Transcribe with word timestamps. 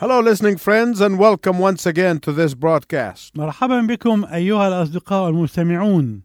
Hello, 0.00 0.20
listening 0.20 0.56
friends, 0.58 1.00
and 1.00 1.18
welcome 1.18 1.58
once 1.58 1.84
again 1.84 2.20
to 2.20 2.32
this 2.32 2.54
broadcast. 2.54 3.34
مرحبا 3.34 3.80
بكم 3.86 4.24
أيها 4.24 4.68
الأصدقاء 4.68 5.28
المستمعون 5.28 6.22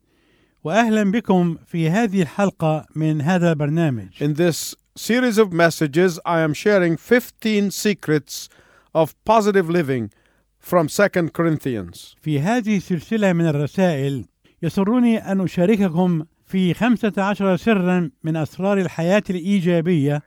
وأهلا 0.64 1.12
بكم 1.12 1.58
في 1.68 1.90
هذه 1.90 2.22
الحلقة 2.22 2.86
من 2.96 3.22
هذا 3.22 3.52
البرنامج 3.52 4.08
In 4.24 4.34
this 4.36 4.76
series 4.96 5.40
of 5.40 5.52
messages, 5.52 6.20
I 6.26 6.42
am 6.42 6.54
sharing 6.54 6.98
15 6.98 7.72
secrets 7.72 8.48
of 8.94 9.16
positive 9.26 9.70
living 9.70 10.12
from 10.60 10.88
2 10.88 11.30
Corinthians. 11.30 12.16
في 12.22 12.40
هذه 12.40 12.78
السلسلة 12.78 13.34
من 13.34 13.48
الرسائل 13.48 14.26
يسرني 14.64 15.32
أن 15.32 15.42
أشارككم 15.42 16.24
في 16.46 16.74
خمسة 16.74 17.14
عشر 17.18 17.58
سرا 17.58 18.10
من 18.24 18.36
أسرار 18.36 18.78
الحياة 18.78 19.24
الإيجابية 19.30 20.22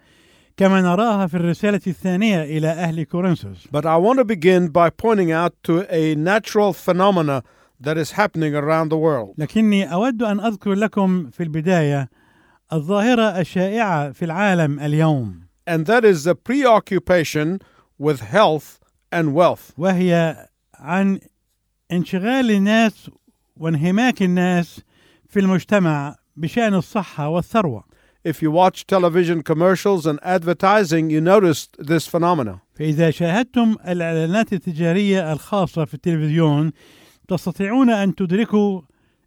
كما 0.57 0.80
نراها 0.80 1.27
في 1.27 1.36
الرسالة 1.36 1.80
الثانية 1.86 2.43
إلى 2.43 2.68
أهل 2.68 3.02
كورنثوس 3.05 3.68
But 3.73 3.84
I 3.86 3.96
want 3.96 4.18
to 4.18 4.25
begin 4.25 4.68
by 4.68 4.91
pointing 4.91 5.30
out 5.32 5.52
to 5.64 5.87
a 5.91 6.14
natural 6.14 6.73
phenomena 6.73 7.42
that 7.80 7.98
is 7.98 8.12
happening 8.12 8.55
around 8.55 8.88
the 8.88 8.97
world. 8.97 9.34
لكني 9.38 9.92
أود 9.92 10.23
أن 10.23 10.41
أذكر 10.41 10.74
لكم 10.74 11.30
في 11.30 11.42
البداية 11.42 12.09
الظاهرة 12.73 13.41
الشائعة 13.41 14.12
في 14.12 14.24
العالم 14.24 14.80
اليوم 14.80 15.41
And 15.66 15.87
that 15.87 16.05
is 16.05 16.24
the 16.24 16.34
preoccupation 16.34 17.61
with 17.98 18.20
health 18.20 18.78
and 19.12 19.34
wealth. 19.34 19.73
وهي 19.78 20.36
عن 20.75 21.20
انشغال 21.92 22.50
الناس 22.50 23.11
وانهماك 23.56 24.23
الناس 24.23 24.80
في 25.28 25.41
المجتمع 25.41 26.16
بشأن 26.36 26.75
الصحة 26.75 27.28
والثروة 27.28 27.84
If 28.32 28.42
you 28.42 28.50
watch 28.50 28.78
television 28.88 29.38
commercials 29.44 30.04
and 30.04 30.18
advertising, 30.36 31.10
you 31.10 31.20
noticed 31.20 31.76
this 31.78 32.06
phenomena. 32.08 32.60
فإذا 32.74 33.10
شاهدتم 33.10 33.76
الإعلانات 33.88 34.52
التجارية 34.52 35.32
الخاصة 35.32 35.84
في 35.84 35.94
التلفزيون 35.94 36.72
تستطيعون 37.28 37.91
أن 37.91 38.14
تدركوا 38.14 38.80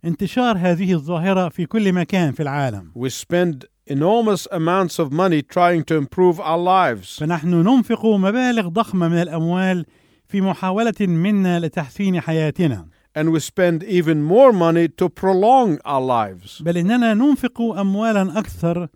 انتشار 0.05 0.57
هذه 0.57 0.93
الظاهرة 0.93 1.49
في 1.49 1.65
كل 1.65 1.93
مكان 1.93 2.31
في 2.31 2.43
العالم 2.43 2.91
We 2.95 3.09
spend 3.09 3.65
enormous 3.87 4.47
amounts 4.51 4.99
of 4.99 5.11
money 5.11 5.41
trying 5.41 5.83
to 5.83 5.95
improve 5.95 6.39
our 6.39 6.57
lives. 6.57 7.19
فنحن 7.19 7.49
ننفق 7.49 8.05
مبالغ 8.05 8.67
ضخمة 8.67 9.07
من 9.07 9.21
الأموال 9.21 9.85
في 10.27 10.41
محاولة 10.41 10.93
منا 10.99 11.59
لتحسين 11.59 12.21
حياتنا 12.21 12.87
and 13.15 13.31
we 13.31 13.39
spend 13.39 13.83
even 13.83 14.21
more 14.23 14.51
money 14.53 14.87
to 14.87 15.09
prolong 15.09 15.79
our 15.85 16.01
lives. 16.01 16.61
بل 16.61 16.77
إننا 16.77 17.13
ننفق 17.13 17.61
أموالا 17.61 18.39
أكثر 18.39 18.87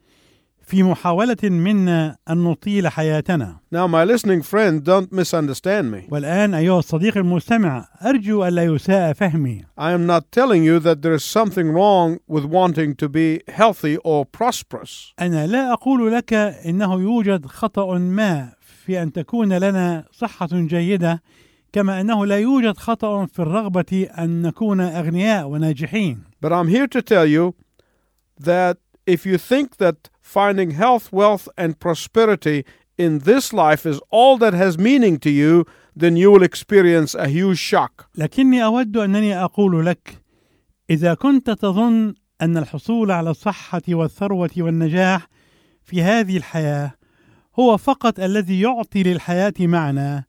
في 0.66 0.84
محاولة 0.84 1.38
منا 1.44 2.18
أن 2.30 2.38
نطيل 2.44 2.88
حياتنا 2.88 3.58
Now, 3.72 3.88
my 3.88 4.04
listening 4.06 4.42
friend, 4.42 4.84
don't 4.84 5.12
misunderstand 5.12 5.92
me. 5.92 6.08
والآن 6.12 6.54
أيها 6.54 6.80
الصديق 6.80 7.18
المستمع 7.18 7.88
أرجو 8.06 8.46
ألا 8.48 8.64
يساء 8.64 9.14
فهمي 9.14 9.66
I 9.78 9.92
am 9.92 10.06
not 10.06 10.32
telling 10.32 10.64
you 10.64 10.80
that 10.80 11.02
there 11.02 11.14
is 11.14 11.24
something 11.24 11.72
wrong 11.72 12.20
with 12.28 12.46
wanting 12.46 12.96
to 12.96 13.10
be 13.10 13.42
healthy 13.48 13.98
or 13.98 14.26
prosperous. 14.26 15.14
أنا 15.20 15.48
لا 15.48 15.74
أقول 15.74 16.12
لك 16.14 16.34
إنه 16.34 16.94
يوجد 17.02 17.46
خطأ 17.46 17.98
ما 17.98 18.54
في 18.86 19.02
أن 19.04 19.12
تكون 19.12 19.54
لنا 19.54 20.06
صحة 20.12 20.48
جيدة 20.52 21.22
كما 21.74 22.02
أنه 22.02 22.26
لا 22.26 22.40
يوجد 22.40 22.78
خطأ 22.78 23.26
في 23.26 23.40
الرغبة 23.40 24.10
أن 24.20 24.42
نكون 24.42 24.82
أغنياء 24.82 25.48
وناجحين 25.48 26.24
But 26.42 26.54
I'm 26.54 26.68
here 26.68 26.88
to 26.88 27.02
tell 27.02 27.26
you 27.26 27.56
that 28.40 28.78
if 29.06 29.26
you 29.26 29.38
think 29.38 29.78
that 29.78 30.10
finding 30.22 30.72
health, 30.72 31.12
wealth, 31.12 31.48
and 31.58 31.80
prosperity 31.80 32.66
in 32.98 33.20
this 33.20 33.54
life 33.54 33.86
is 33.86 34.00
all 34.12 34.38
that 34.38 34.54
has 34.54 34.78
meaning 34.78 35.18
to 35.20 35.30
you, 35.30 35.66
then 35.96 36.16
you 36.16 36.32
will 36.32 36.44
experience 36.44 37.16
a 37.16 37.28
huge 37.28 37.60
shock. 37.60 38.06
لكني 38.16 38.66
أود 38.66 38.98
أنني 38.98 39.44
أقول 39.44 39.86
لك 39.86 40.18
إذا 40.90 41.14
كنت 41.14 41.50
تظن 41.50 42.14
أن 42.42 42.58
الحصول 42.58 43.12
على 43.12 43.30
الصحة 43.30 43.82
والثروة 43.90 44.50
والنجاح 44.58 45.28
في 45.84 46.02
هذه 46.02 46.38
الحياة 46.38 46.92
هو 47.60 47.78
فقط 47.78 48.20
الذي 48.20 48.62
يعطي 48.62 49.04
للحياة 49.04 49.54
معنى 49.60 50.28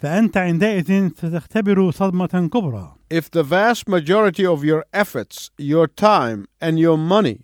فأنت 0.00 0.36
عندئذ 0.36 1.08
ستختبر 1.08 1.90
صدمة 1.90 2.48
كبرى 2.52 2.92
If 3.10 3.30
the 3.30 3.42
vast 3.42 3.88
majority 3.88 4.46
of 4.46 4.64
your 4.64 4.84
efforts, 4.94 5.50
your 5.58 5.86
time, 5.86 6.46
and 6.60 6.78
your 6.78 6.96
money 6.96 7.40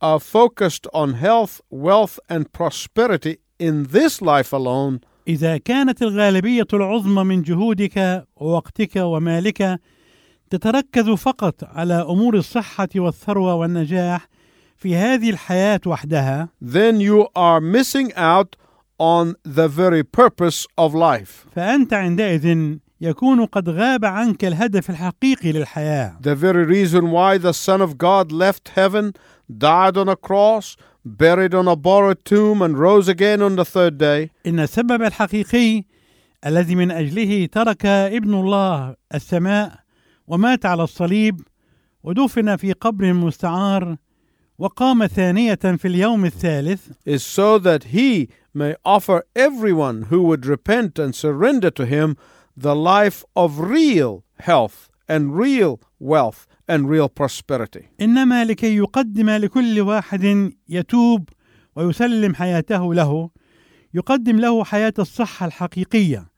are 0.00 0.18
focused 0.18 0.86
on 0.92 1.14
health, 1.14 1.60
wealth, 1.70 2.18
and 2.28 2.52
prosperity 2.52 3.38
in 3.58 3.84
this 3.84 4.20
life 4.20 4.52
alone, 4.52 5.00
إذا 5.28 5.56
كانت 5.56 6.02
الغالبية 6.02 6.66
العظمى 6.72 7.24
من 7.24 7.42
جهودك 7.42 8.24
ووقتك 8.36 8.96
ومالك 8.96 9.80
تتركز 10.50 11.10
فقط 11.10 11.64
على 11.64 11.94
أمور 11.94 12.36
الصحة 12.36 12.88
والثروة 12.96 13.54
والنجاح 13.54 14.28
في 14.76 14.96
هذه 14.96 15.30
الحياة 15.30 15.80
وحدها 15.86 16.48
then 16.60 17.00
you 17.00 17.28
are 17.36 17.60
missing 17.60 18.12
out 18.16 18.56
on 18.98 19.34
the 19.44 19.68
very 19.68 20.02
purpose 20.02 20.66
of 20.78 20.94
life. 20.94 21.46
فأنت 21.56 21.92
عندئذ 21.92 22.78
يكون 23.00 23.44
قد 23.44 23.68
غاب 23.68 24.04
عنك 24.04 24.44
الهدف 24.44 24.90
الحقيقي 24.90 25.52
للحياة. 25.52 26.20
The 26.20 26.34
very 26.34 26.64
reason 26.64 27.10
why 27.10 27.38
the 27.38 27.52
Son 27.52 27.80
of 27.80 27.98
God 27.98 28.32
left 28.32 28.70
heaven, 28.74 29.12
died 29.50 29.96
on 29.96 30.08
a 30.08 30.16
cross, 30.16 30.76
buried 31.04 31.54
on 31.54 31.68
a 31.68 31.76
borrowed 31.76 32.24
tomb, 32.24 32.62
and 32.62 32.78
rose 32.78 33.08
again 33.08 33.42
on 33.42 33.56
the 33.56 33.64
third 33.64 33.98
day. 33.98 34.30
إن 34.46 34.60
السبب 34.60 35.02
الحقيقي 35.02 35.84
الذي 36.46 36.74
من 36.74 36.90
أجله 36.90 37.46
ترك 37.46 37.86
ابن 37.86 38.34
الله 38.34 38.96
السماء 39.14 39.72
ومات 40.26 40.66
على 40.66 40.82
الصليب 40.82 41.40
ودفن 42.02 42.56
في 42.56 42.72
قبر 42.72 43.12
مستعار 43.12 43.96
وقام 44.58 45.06
ثانية 45.06 45.54
في 45.54 45.88
اليوم 45.88 46.24
الثالث. 46.24 46.90
Is 47.06 47.22
so 47.22 47.58
that 47.58 47.84
he 47.84 48.28
may 48.53 48.75
offer 48.85 49.23
everyone 49.35 50.03
who 50.03 50.21
would 50.23 50.45
repent 50.45 50.99
and 50.99 51.13
surrender 51.15 51.69
to 51.71 51.85
him 51.85 52.17
the 52.57 52.75
life 52.75 53.23
of 53.35 53.59
real 53.59 54.23
health 54.39 54.89
and 55.07 55.35
real 55.37 55.79
wealth 55.99 56.45
and 56.67 56.89
real 56.89 57.09
prosperity. 57.09 57.89
إنما 58.01 58.45
لكي 58.45 58.75
يقدم 58.75 59.29
لكل 59.29 59.81
واحد 59.81 60.51
يتوب 60.69 61.29
ويسلم 61.75 62.35
حياته 62.35 62.93
له 62.93 63.29
يقدم 63.93 64.39
له 64.39 64.63
حياة 64.63 64.93
الصحة 64.99 65.45
الحقيقية 65.45 66.29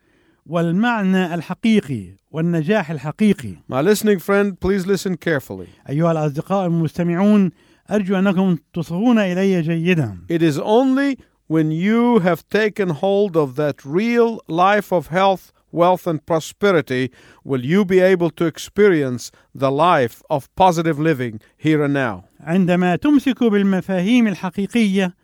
والمعنى 0.45 1.33
الحقيقي 1.33 2.17
والنجاح 2.31 2.91
الحقيقي 2.91 3.55
My 3.69 3.81
listening 3.81 4.19
friend, 4.19 4.59
please 4.59 4.85
listen 4.87 5.15
carefully. 5.17 5.67
أيها 5.89 6.11
الأصدقاء 6.11 6.67
المستمعون 6.67 7.51
أرجو 7.91 8.15
أنكم 8.15 8.57
تصغون 8.73 9.19
إلي 9.19 9.61
جيدا 9.61 10.17
It 10.29 10.41
is 10.41 10.57
only 10.59 11.17
when 11.47 11.71
you 11.71 12.19
have 12.19 12.47
taken 12.49 12.89
hold 12.89 13.35
of 13.35 13.55
that 13.55 13.83
real 13.83 14.39
life 14.47 14.91
of 14.93 15.07
health, 15.07 15.51
wealth, 15.71 16.07
and 16.07 16.25
prosperity 16.25 17.11
will 17.43 17.63
you 17.65 17.83
be 17.83 17.99
able 17.99 18.29
to 18.29 18.45
experience 18.45 19.31
the 19.53 19.71
life 19.71 20.21
of 20.29 20.53
positive 20.55 20.97
living 20.99 21.41
here 21.57 21.83
and 21.83 21.93
now. 21.93 22.23
عندما 22.39 22.95
تمسك 22.95 23.43
بالمفاهيم 23.43 24.27
الحقيقية 24.27 25.15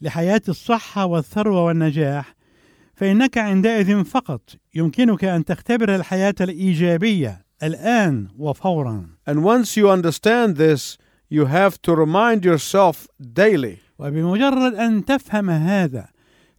لحياة 0.00 0.42
الصحة 0.48 1.06
والثروة 1.06 1.64
والنجاح 1.64 2.34
فإنك 2.94 3.38
عندئذ 3.38 4.04
فقط 4.04 4.40
يمكنك 4.74 5.24
أن 5.24 5.44
تختبر 5.44 5.94
الحياة 5.94 6.34
الإيجابية 6.40 7.44
الآن 7.62 8.28
وفورا 8.38 9.06
And 9.26 9.44
once 9.44 9.76
you 9.76 9.90
understand 9.90 10.56
this, 10.56 10.98
you 11.28 11.46
have 11.46 11.80
to 11.82 11.94
remind 11.94 12.44
yourself 12.44 13.08
daily 13.20 13.80
وبمجرد 14.01 14.73
أن 14.75 15.05
تفهم 15.05 15.49
هذا 15.49 16.07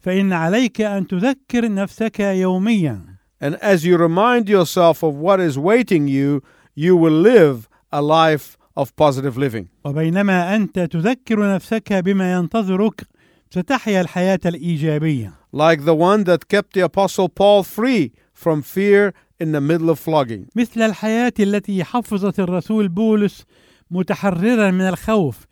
فإن 0.01 0.33
عليك 0.33 0.81
أن 0.81 1.07
تذكر 1.07 1.73
نفسك 1.75 2.21
يوميا 2.21 3.13
And 3.41 3.57
as 3.57 3.85
you 3.85 3.97
remind 3.97 4.49
yourself 4.49 5.03
of 5.03 5.17
what 5.17 5.41
is 5.41 5.59
waiting 5.59 6.07
you, 6.07 6.43
you 6.77 6.97
will 6.97 7.19
live 7.33 7.69
a 7.93 8.01
life 8.01 8.57
of 8.77 8.95
positive 8.97 9.37
living. 9.37 9.69
وبينما 9.85 10.57
أنت 10.57 10.79
تذكر 10.79 11.55
نفسك 11.55 11.93
بما 11.93 12.33
ينتظرك 12.33 13.07
ستحيا 13.51 14.01
الحياة 14.01 14.41
الإيجابية 14.47 15.33
Like 15.53 15.85
the 15.85 15.95
one 15.95 16.25
that 16.25 16.49
kept 16.49 16.73
the 16.75 16.81
Apostle 16.81 17.29
Paul 17.29 17.63
free 17.63 18.13
from 18.33 18.63
fear 18.63 19.13
in 19.41 19.53
the 19.53 19.61
middle 19.61 19.91
of 19.91 19.99
flogging. 19.99 20.47
مثل 20.57 20.83
الحياة 20.83 21.33
التي 21.41 21.85
حفظت 21.85 22.41
الرسول 22.41 22.89
بولس 22.89 23.45
متحررا 23.91 24.71
من 24.71 24.89
الخوف 24.89 25.47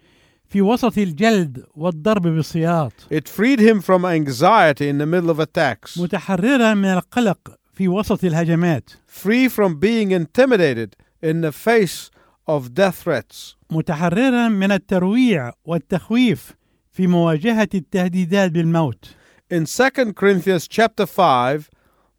في 0.50 0.62
وسط 0.62 0.98
الجلد 0.98 1.66
والضرب 1.76 2.22
بالسياط 2.28 2.94
It 3.12 3.28
freed 3.30 3.60
him 3.60 3.82
from 3.82 4.06
anxiety 4.06 4.88
in 4.90 4.98
the 4.98 5.06
middle 5.06 5.30
of 5.30 5.40
attacks, 5.40 5.98
متحررا 5.98 6.74
من 6.74 6.86
القلق 6.94 7.38
في 7.74 7.88
وسط 7.88 8.24
الهجمات 8.24 8.90
free 9.08 9.48
from 9.50 9.80
being 9.80 10.12
intimidated 10.12 10.96
in 11.22 11.42
the 11.42 11.52
face 11.52 12.10
of 12.48 12.74
death 12.74 13.04
threats, 13.04 13.56
متحررا 13.72 14.48
من 14.50 14.72
الترويع 14.72 15.52
والتخويف 15.66 16.54
في 16.92 17.08
مواجهة 17.08 17.70
التهديدات 17.74 18.52
بالموت 18.52 19.06
In 19.54 19.66
2 19.66 20.14
Corinthians 20.14 20.68
chapter 20.68 21.06
5, 21.06 21.70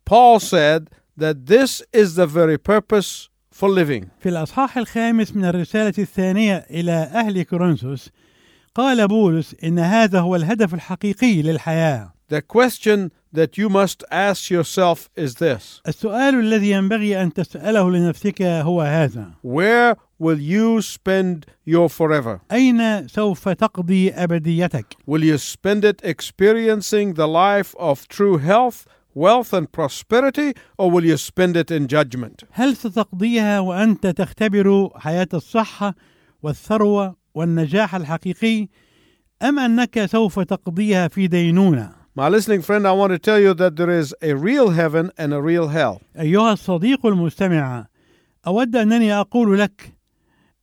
Paul 0.05 0.39
said 0.39 0.91
that 1.17 1.47
this 1.47 1.83
is 1.93 2.15
the 2.15 2.27
very 2.27 2.57
purpose 2.59 3.29
for 3.52 3.70
living. 3.70 4.06
في 4.20 4.30
الأصحاح 4.30 4.78
الخامس 4.78 5.36
من 5.36 5.46
الرسالة 5.46 5.94
الثانية 6.00 6.66
إلى 6.70 6.92
أهل 6.92 7.44
كورنثوس 7.44 8.10
قال 8.76 9.08
بولس 9.08 9.56
إن 9.64 9.80
هذا 9.80 10.20
هو 10.20 10.36
الهدف 10.36 10.74
الحقيقي 10.74 11.42
للحياة 11.42 12.14
The 12.30 12.42
question 12.42 13.12
that 13.34 13.58
you 13.58 13.68
must 13.70 14.06
ask 14.10 14.50
yourself 14.50 15.10
is 15.18 15.36
this 15.36 15.82
السؤال 15.88 16.40
الذي 16.40 16.72
ينبغي 16.72 17.22
أن 17.22 17.34
تسأله 17.34 17.92
لنفسك 17.92 18.42
هو 18.42 18.82
هذا 18.82 19.32
Where 19.44 19.96
will 20.20 20.40
you 20.40 20.82
spend 20.82 21.46
your 21.66 21.90
forever? 21.90 22.40
أين 22.52 23.08
سوف 23.08 23.50
تقضي 23.50 24.12
أبديتك؟ 24.12 24.86
Will 25.06 25.24
you 25.24 25.38
spend 25.38 25.84
it 25.84 26.02
experiencing 26.04 27.14
the 27.16 27.28
life 27.28 27.76
of 27.78 28.08
true 28.08 28.38
health, 28.38 28.86
wealth, 29.15 29.53
and 29.53 29.71
prosperity, 29.73 30.53
or 30.79 30.91
will 30.91 31.05
you 31.05 31.17
spend 31.17 31.57
it 31.57 31.71
in 31.71 31.87
judgment? 31.89 32.45
هل 32.53 32.77
ستقضيها 32.77 33.61
وأنت 33.61 34.07
تختبر 34.07 34.91
حياة 34.97 35.29
الصحة 35.35 35.95
والثروة 36.43 37.17
والنجاح 37.35 37.95
الحقيقي 37.95 38.69
أم 39.43 39.59
أنك 39.59 40.07
سوف 40.07 40.41
تقضيها 40.41 41.09
في 41.09 41.27
دينونة؟ 41.27 41.93
My 42.19 42.29
listening 42.31 42.63
friend, 42.63 42.87
I 42.87 42.93
want 42.93 43.13
to 43.13 43.19
tell 43.19 43.39
you 43.39 43.53
that 43.53 43.77
there 43.77 43.91
is 43.91 44.15
a 44.23 44.33
real 44.35 44.71
heaven 44.71 45.11
and 45.19 45.35
a 45.35 45.43
real 45.43 45.69
hell. 45.69 46.01
أيها 46.19 46.53
الصديق 46.53 47.07
المستمع 47.07 47.87
أود 48.47 48.77
أنني 48.77 49.21
أقول 49.21 49.59
لك 49.59 49.97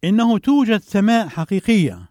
إنه 0.03 0.37
توجد 0.37 0.81
سماء 0.81 1.27
حقيقية 1.27 2.09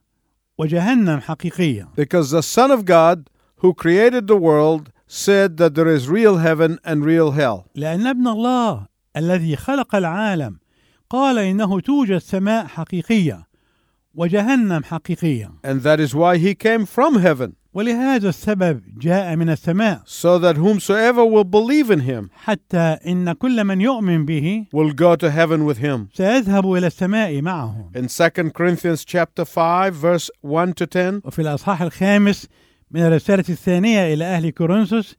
وجهنم 0.59 1.21
حقيقية 1.21 1.89
Because 1.97 2.31
the 2.31 2.43
Son 2.43 2.71
of 2.71 2.85
God, 2.85 3.29
who 3.57 3.75
created 3.75 4.27
the 4.29 4.37
world, 4.37 4.93
said 5.07 5.57
that 5.59 5.75
there 5.75 5.89
is 5.89 6.09
real 6.09 6.37
heaven 6.39 6.79
and 6.85 7.05
real 7.05 7.31
hell. 7.33 7.67
لأن 7.75 8.07
ابن 8.07 8.27
الله 8.29 8.87
الذي 9.17 9.57
خلق 9.57 9.95
العالم 9.95 10.59
قال 11.11 11.39
إنه 11.39 11.81
توجد 11.81 12.19
سماء 12.19 12.67
حقيقية 12.67 13.47
وجهنم 14.15 14.85
حقيقية 14.85 15.51
And 15.65 15.83
that 15.83 16.01
is 16.01 16.15
why 16.15 16.37
he 16.39 16.55
came 16.55 16.87
from 16.87 17.17
heaven, 17.17 17.55
ولهذا 17.75 18.29
السبب 18.29 18.81
جاء 18.99 19.37
من 19.37 19.49
السماء 19.51 20.03
so 20.07 20.39
that 20.39 20.57
whomsoever 20.57 21.25
will 21.25 21.45
believe 21.45 21.91
in 21.91 22.01
him 22.01 22.31
حتى 22.45 22.99
إن 23.07 23.33
كل 23.33 23.65
من 23.65 23.81
يؤمن 23.81 24.27
به 24.27 24.67
will 24.73 24.93
go 24.93 25.17
to 25.17 25.31
heaven 25.31 25.65
with 25.65 25.79
him. 25.79 26.09
سيذهب 26.15 26.73
إلى 26.73 26.87
السماء 26.87 27.41
معه 27.43 27.91
In 27.95 28.09
2 28.09 28.51
Corinthians 28.51 29.05
chapter 29.05 29.45
5 29.45 29.95
verse 29.95 30.31
1 30.43 30.75
to 30.75 30.87
10, 30.87 31.23
وفي 31.25 31.39
الأصحاح 31.43 31.83
الخامس 31.83 32.49
من 32.92 33.02
الرسالة 33.02 33.44
الثانية 33.50 34.14
إلى 34.14 34.26
أهل 34.26 34.50
كورنثوس 34.50 35.16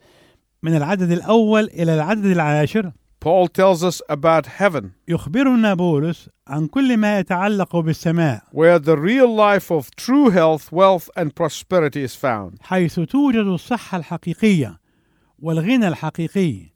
من 0.62 0.76
العدد 0.76 1.12
الأول 1.12 1.64
إلى 1.64 1.94
العدد 1.94 2.26
العاشر 2.26 2.92
Paul 3.20 3.48
tells 3.48 3.82
us 3.82 4.00
about 4.08 4.46
heaven, 4.46 4.92
يخبرنا 5.08 5.74
بولس 5.74 6.28
عن 6.48 6.66
كل 6.66 6.96
ما 6.96 7.18
يتعلق 7.18 7.76
بالسماء 7.76 8.42
where 8.52 8.78
the 8.78 8.96
real 8.96 9.34
life 9.34 9.70
of 9.72 9.90
true 9.96 10.30
health, 10.30 10.70
wealth, 10.72 11.10
and 11.16 11.34
prosperity 11.34 12.02
is 12.02 12.14
found. 12.14 12.58
حيث 12.62 13.00
توجد 13.00 13.46
الصحة 13.46 13.98
الحقيقية 13.98 14.80
والغنى 15.38 15.88
الحقيقي 15.88 16.72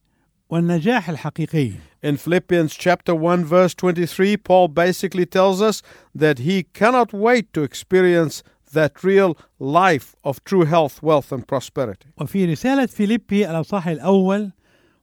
والنجاح 0.51 1.09
الحقيقي 1.11 1.73
In 2.05 2.17
Philippians 2.17 2.75
chapter 2.75 3.15
1 3.15 3.45
verse 3.45 3.75
23, 3.75 4.37
Paul 4.37 4.67
basically 4.67 5.25
tells 5.25 5.63
us 5.63 5.83
that 6.13 6.41
he 6.41 6.65
cannot 6.65 7.13
wait 7.13 7.53
to 7.53 7.63
experience 7.63 8.43
that 8.73 9.05
real 9.05 9.37
life 9.59 10.15
of 10.25 10.43
true 10.45 10.65
health, 10.65 11.03
wealth, 11.03 11.33
and 11.33 11.47
prosperity. 11.47 12.09
وفي 12.21 12.45
رسالة 12.45 12.87
فيليبي 12.87 13.51
الأصحاح 13.51 13.89
الأول 13.89 14.53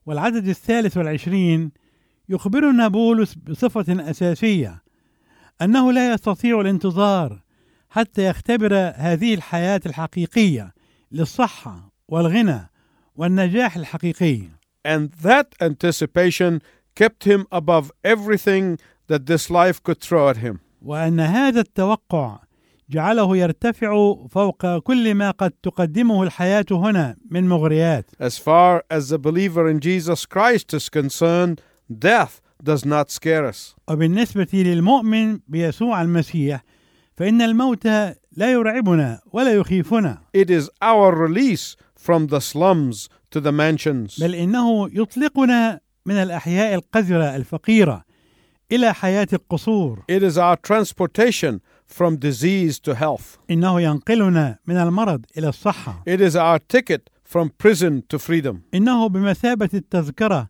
والعدد 0.06 0.48
الثالث 0.48 0.98
والعشرين 0.98 1.72
يخبرنا 2.30 2.88
بولس 2.88 3.34
بصفة 3.34 4.10
أساسية 4.10 4.84
أنه 5.62 5.92
لا 5.94 6.14
يستطيع 6.14 6.62
الانتظار 6.62 7.42
حتى 7.90 8.26
يختبر 8.26 8.94
هذه 8.96 9.34
الحياة 9.34 9.82
الحقيقية 9.86 10.74
للصحة 11.12 11.92
والغنى 12.08 12.70
والنجاح 13.16 13.76
الحقيقي 13.76 14.50
And 14.86 15.12
that 15.24 15.56
anticipation 15.62 16.62
kept 16.96 17.26
him 17.26 17.46
above 17.52 17.92
everything 18.04 18.80
that 19.08 19.26
this 19.26 19.50
life 19.50 19.84
could 19.84 20.00
throw 20.00 20.30
at 20.30 20.38
him. 20.38 20.60
وأن 20.82 21.20
هذا 21.20 21.60
التوقع 21.60 22.40
جعله 22.90 23.38
يرتفع 23.38 24.16
فوق 24.30 24.78
كل 24.78 25.16
ما 25.16 25.32
قد 25.32 25.52
تقدمه 25.52 26.24
الحياة 26.24 26.66
هنا 26.72 27.16
من 27.30 27.48
مغريات 27.48 28.12
As 28.20 28.38
far 28.38 28.84
as 28.90 29.10
the 29.10 29.18
believer 29.20 29.68
in 29.70 29.80
Jesus 29.80 30.26
Christ 30.26 30.74
is 30.74 30.90
concerned, 30.90 31.62
death 32.00 32.42
does 32.64 32.86
not 32.86 33.12
scare 33.12 33.46
us. 33.46 33.76
وبالنسبة 33.88 34.48
للمؤمن 34.54 35.40
بيسوع 35.48 36.02
المسيح 36.02 36.64
فإن 37.18 37.42
الموت 37.42 37.86
لا 38.38 38.52
يرعبنا 38.52 39.20
ولا 39.34 39.54
يخيفنا 39.54 40.18
It 40.34 40.50
is 40.50 40.70
our 40.82 41.16
release 41.16 41.76
from 41.96 42.28
the 42.28 42.40
slums 42.42 43.10
to 43.32 43.40
the 43.40 43.52
mansions. 43.52 44.20
بل 44.20 44.36
إنه 44.36 44.90
يطلقنا 44.94 45.80
من 46.06 46.16
الأحياء 46.16 46.74
القذرة 46.76 47.36
الفقيرة 47.36 48.04
إلى 48.72 48.94
حياة 48.94 49.28
القصور 49.34 50.04
It 50.12 50.24
is 50.24 50.38
our 50.38 50.56
transportation 50.56 51.62
from 51.89 52.17
disease 52.17 52.79
to 52.81 52.95
health. 52.95 53.39
إنه 53.51 53.81
ينقلنا 53.81 54.59
من 54.67 54.77
المرض 54.77 55.25
إلى 55.39 55.49
الصحة 55.49 56.03
It 56.07 56.21
is 56.21 56.37
our 56.37 56.59
ticket 56.59 57.11
from 57.25 57.51
prison 57.59 58.03
to 58.09 58.19
freedom. 58.19 58.63
إنه 58.75 59.09
بمثابة 59.09 59.71
التذكرة 59.75 60.49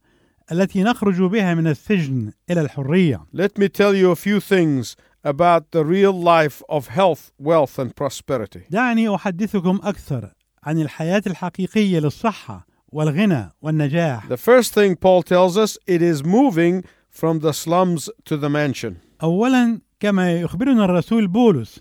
التي 0.52 0.82
نخرج 0.82 1.22
بها 1.22 1.54
من 1.54 1.66
السجن 1.66 2.32
إلى 2.50 2.60
الحرية 2.60 3.26
Let 3.32 3.58
me 3.58 3.68
tell 3.68 3.94
you 3.94 4.10
a 4.10 4.16
few 4.16 4.40
things 4.40 4.96
about 5.24 5.70
the 5.72 5.84
real 5.84 6.12
life 6.12 6.62
of 6.68 6.88
health, 6.88 7.32
wealth, 7.38 7.78
and 7.78 7.94
prosperity. 7.96 8.60
دعني 8.70 9.14
أحدثكم 9.14 9.80
أكثر 9.82 10.32
عن 10.64 10.80
الحياة 10.80 11.22
الحقيقية 11.26 11.98
للصحة 12.00 12.66
والغنى 12.92 13.50
والنجاح 13.62 14.28
The 14.28 14.36
first 14.36 14.72
thing 14.74 14.96
Paul 14.96 15.22
tells 15.22 15.56
us, 15.56 15.78
it 15.86 16.02
is 16.02 16.22
moving 16.24 16.84
from 17.10 17.40
the 17.40 17.52
slums 17.52 18.10
to 18.24 18.36
the 18.36 18.48
mansion. 18.50 18.96
أولا 19.22 19.80
كما 19.99 20.33
يخبرنا 20.33 20.85
الرسول 20.85 21.27
بولس 21.27 21.79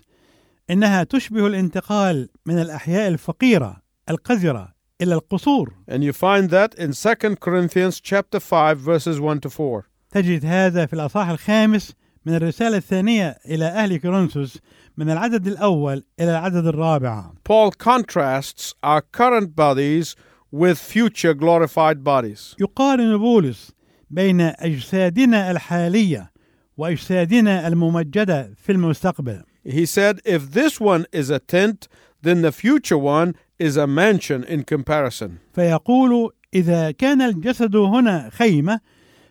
إنها 0.69 1.03
تشبه 1.03 1.47
الانتقال 1.47 2.29
من 2.45 2.59
الأحياء 2.59 3.07
الفقيرة 3.07 3.77
القذرة 4.09 4.73
إلى 5.01 5.13
القصور 5.13 5.73
And 5.91 6.03
you 6.03 6.13
find 6.13 6.49
that 6.49 6.75
in 6.75 6.93
2 6.93 7.35
Corinthians 7.35 7.99
chapter 8.01 8.39
5 8.39 8.77
verses 8.77 9.19
1 9.19 9.39
to 9.41 9.49
4. 9.49 9.83
تجد 10.11 10.45
هذا 10.45 10.85
في 10.85 10.93
الأصحاح 10.93 11.29
الخامس 11.29 11.93
من 12.25 12.35
الرسالة 12.35 12.77
الثانية 12.77 13.37
إلى 13.45 13.65
أهل 13.65 13.97
كورنثوس 13.97 14.57
من 14.97 15.09
العدد 15.09 15.47
الأول 15.47 16.03
إلى 16.19 16.31
العدد 16.31 16.65
الرابع 16.67 17.31
Paul 17.49 17.71
contrasts 17.71 18.73
our 18.83 19.01
current 19.01 19.55
bodies 19.55 20.15
with 20.51 20.77
future 20.77 21.33
glorified 21.33 22.03
bodies. 22.03 22.55
يقارن 22.59 23.17
بولس 23.17 23.71
بين 24.09 24.41
أجسادنا 24.41 25.51
الحالية 25.51 26.31
وأجسادنا 26.79 27.67
الممجدة 27.67 28.53
في 28.57 28.71
المستقبل 28.71 29.41
He 29.65 29.85
said, 29.85 30.21
if 30.25 30.51
this 30.51 30.79
one 30.79 31.05
is 31.11 31.29
a 31.29 31.39
tent, 31.39 31.87
then 32.21 32.41
the 32.41 32.51
future 32.51 32.97
one 32.97 33.35
is 33.59 33.75
a 33.77 33.85
mansion 33.85 34.43
in 34.45 34.63
comparison. 34.63 35.39
فيقول 35.53 36.31
إذا 36.53 36.91
كان 36.91 37.21
الجسد 37.21 37.75
هنا 37.75 38.29
خيمة 38.29 38.79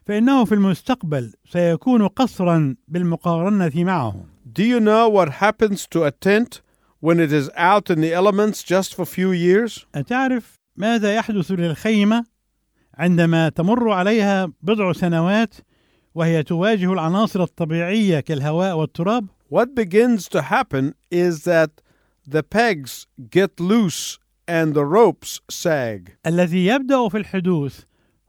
فإنه 0.07 0.45
في 0.45 0.55
المستقبل 0.55 1.33
سيكون 1.53 2.07
قصرا 2.07 2.77
بالمقارنة 2.89 3.73
معه 3.77 4.25
Do 4.53 4.63
you 4.63 4.81
know 4.81 5.09
what 5.09 5.29
happens 5.29 5.87
to 5.87 6.05
a 6.05 6.11
tent 6.11 6.61
when 7.01 7.19
it 7.21 7.33
is 7.33 7.51
out 7.57 7.91
in 7.91 8.01
the 8.01 8.13
elements 8.13 8.63
just 8.63 8.95
for 8.95 9.03
a 9.03 9.07
few 9.07 9.33
years? 9.33 9.87
أتعرف 9.95 10.55
ماذا 10.77 11.15
يحدث 11.15 11.51
للخيمة 11.53 12.25
عندما 12.95 13.49
تمر 13.49 13.91
عليها 13.91 14.53
بضع 14.63 14.93
سنوات 14.93 15.55
وهي 16.19 16.43
تواجه 16.43 16.93
العناصر 16.93 17.43
الطبيعية 17.43 18.21
كالهواء 18.21 18.77
والتراب 18.77 19.27
What 19.51 19.75
begins 19.75 20.29
to 20.29 20.43
happen 20.43 20.95
is 21.11 21.45
that 21.45 21.71
the 22.27 22.43
pegs 22.43 23.07
get 23.31 23.61
loose 23.61 24.19
and 24.49 24.75
the 24.75 24.85
ropes 24.85 25.41
sag. 25.49 26.11
الذي 26.27 26.67
يبدأ 26.67 27.09
في 27.09 27.19
الحدوث 27.19 27.81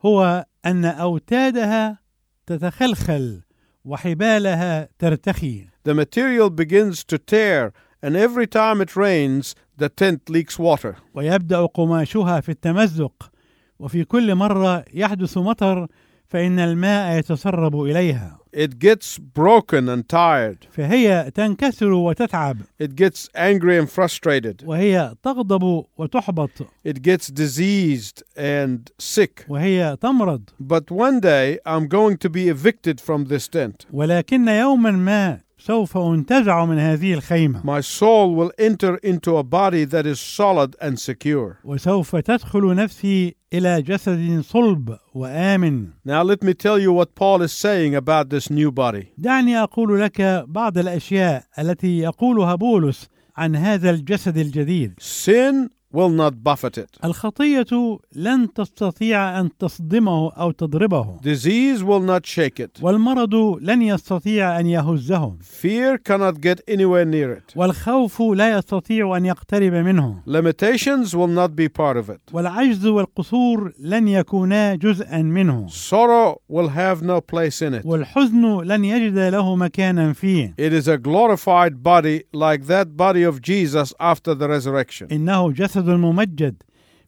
هو 0.06 0.46
أن 0.66 0.86
أوتادها 0.86 2.00
تتخلخل 2.48 3.42
وحبالها 3.86 4.90
ترتخي 5.00 5.68
The 5.84 5.94
material 5.94 6.50
begins 6.52 7.04
to 7.06 7.18
tear, 7.18 7.74
and 8.04 8.16
every 8.16 8.46
time 8.46 8.82
it 8.82 8.96
rains, 8.96 9.56
the 9.78 9.90
tent 9.90 10.30
leaks 10.30 10.60
water. 10.60 10.96
ويبدأ 11.14 11.66
قماشها 11.66 12.40
في 12.42 12.50
التمزق 12.50 13.32
وفي 13.80 14.04
كل 14.04 14.36
مرة 14.36 14.86
يحدث 14.94 15.38
مطر 15.38 15.88
فإن 16.30 16.60
الماء 16.60 17.18
يتسرب 17.20 17.82
إليها 17.82 18.40
It 18.52 18.80
gets 18.80 19.20
broken 19.20 19.88
and 19.90 20.10
tired. 20.10 20.66
فهي 20.72 21.32
تنكسر 21.36 21.92
وتتعب 21.92 22.58
It 22.82 22.96
gets 22.96 23.30
angry 23.36 23.78
and 23.78 23.90
frustrated. 23.90 24.64
وهي 24.66 25.16
تغضب 25.24 25.86
وتحبط 25.98 26.50
It 26.88 27.02
gets 27.02 27.28
diseased 27.30 28.24
and 28.38 28.92
sick. 29.00 29.46
وهي 29.50 29.98
تمرض 30.02 30.42
But 30.60 30.92
one 30.92 31.20
day 31.20 31.60
I'm 31.66 31.88
going 31.88 32.18
to 32.18 32.30
be 32.30 32.50
evicted 32.50 33.00
from 33.02 33.26
this 33.26 33.48
tent. 33.48 33.86
ولكن 33.94 34.48
يوما 34.48 34.92
ما 34.92 35.40
سوف 35.58 35.98
انتزع 35.98 36.66
من 36.66 36.80
هذه 36.80 37.14
الخيمة 37.14 37.62
My 37.64 37.82
soul 37.82 38.34
will 38.36 38.52
enter 38.58 38.96
into 39.04 39.38
a 39.38 39.44
body 39.44 39.84
that 39.86 40.06
is 40.06 40.20
solid 40.20 40.76
and 40.82 41.00
secure. 41.00 41.58
وسوف 41.64 42.16
تدخل 42.16 42.76
نفسي 42.76 43.36
إلى 43.54 43.82
جسد 43.82 44.42
صلب 44.42 44.98
وآمن 45.14 45.88
Now, 46.06 46.22
let 46.24 46.44
me 46.44 46.54
tell 46.54 46.80
you 46.80 46.94
what 46.94 47.16
Paul 47.16 47.42
is 47.42 47.52
saying 47.52 47.96
about 47.96 48.30
this 48.30 48.50
new 48.50 48.72
body. 48.72 49.08
دعني 49.18 49.64
أقول 49.64 50.02
لك 50.02 50.46
بعض 50.48 50.78
الأشياء 50.78 51.44
التي 51.60 52.00
يقولها 52.00 52.56
بولس 52.56 53.08
عن 53.38 53.56
هذا 53.56 53.90
الجسد 53.90 54.38
الجديد 54.38 54.94
Sin 55.00 55.70
will 55.95 56.09
not 56.09 56.43
buffet 56.43 56.77
it, 56.79 56.99
الخطية 57.05 57.99
لن 58.15 58.53
تستطيع 58.53 59.41
أن 59.41 59.51
تصدمه 59.59 60.33
أو 60.33 60.51
تضربه 60.51 61.21
disease 61.23 61.83
will 61.83 62.01
not 62.01 62.27
shake 62.27 62.59
it, 62.61 62.83
والمرض 62.83 63.35
لن 63.61 63.83
يستطيع 63.83 64.61
أن 64.61 64.67
يهزه 64.67 65.37
fear 65.63 65.99
cannot 65.99 66.41
get 66.41 66.61
anywhere 66.69 67.05
near 67.05 67.31
it, 67.31 67.57
والخوف 67.57 68.23
لا 68.23 68.59
يستطيع 68.59 69.17
أن 69.17 69.25
يقترب 69.27 69.73
منه 69.73 70.23
limitations 70.27 71.15
will 71.15 71.29
not 71.29 71.55
be 71.55 71.69
part 71.69 71.97
of 71.97 72.11
it, 72.11 72.21
والعجز 72.33 72.87
والقصور 72.87 73.73
لن 73.79 74.09
يكونا 74.09 74.75
جزءا 74.75 75.23
منه 75.23 75.69
sorrow 75.69 76.41
will 76.49 76.69
have 76.69 77.03
no 77.03 77.21
place 77.21 77.63
in 77.63 77.75
it. 77.75 77.85
والحزن 77.87 78.61
لن 78.61 78.85
يجد 78.85 79.19
له 79.19 79.57
مكانا 79.57 80.13
فيه 80.13 80.55
It 80.59 80.73
is 80.73 80.89
a 80.89 80.99
glorified 80.99 81.83
body 81.83 82.23
like 82.33 82.67
that 82.67 82.97
body 82.97 83.23
of 83.23 83.41
Jesus 83.41 83.95
after 84.01 84.35
the 84.35 84.49
resurrection. 84.49 85.07
إنه 85.13 85.53
جسد 85.53 85.78
ممجد 85.88 86.64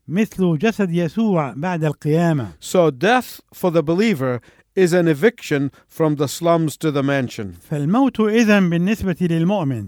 مثل 0.08 0.58
جسد 0.58 0.92
يسوع 0.92 1.54
بعد 1.58 1.84
القيامة 1.84 2.48
So, 2.60 2.92
death 2.92 3.42
for 3.54 3.72
the 3.72 3.84
believer 3.84 4.42
is 4.76 4.94
an 4.94 5.08
eviction 5.08 5.72
from 5.88 6.16
the 6.16 6.28
slums 6.28 6.78
to 6.78 6.92
the 6.92 7.04
mansion. 7.04 7.54
فالموت 7.70 8.20
إذا 8.20 8.60
بالنسبة 8.60 9.16
للمؤمن 9.22 9.88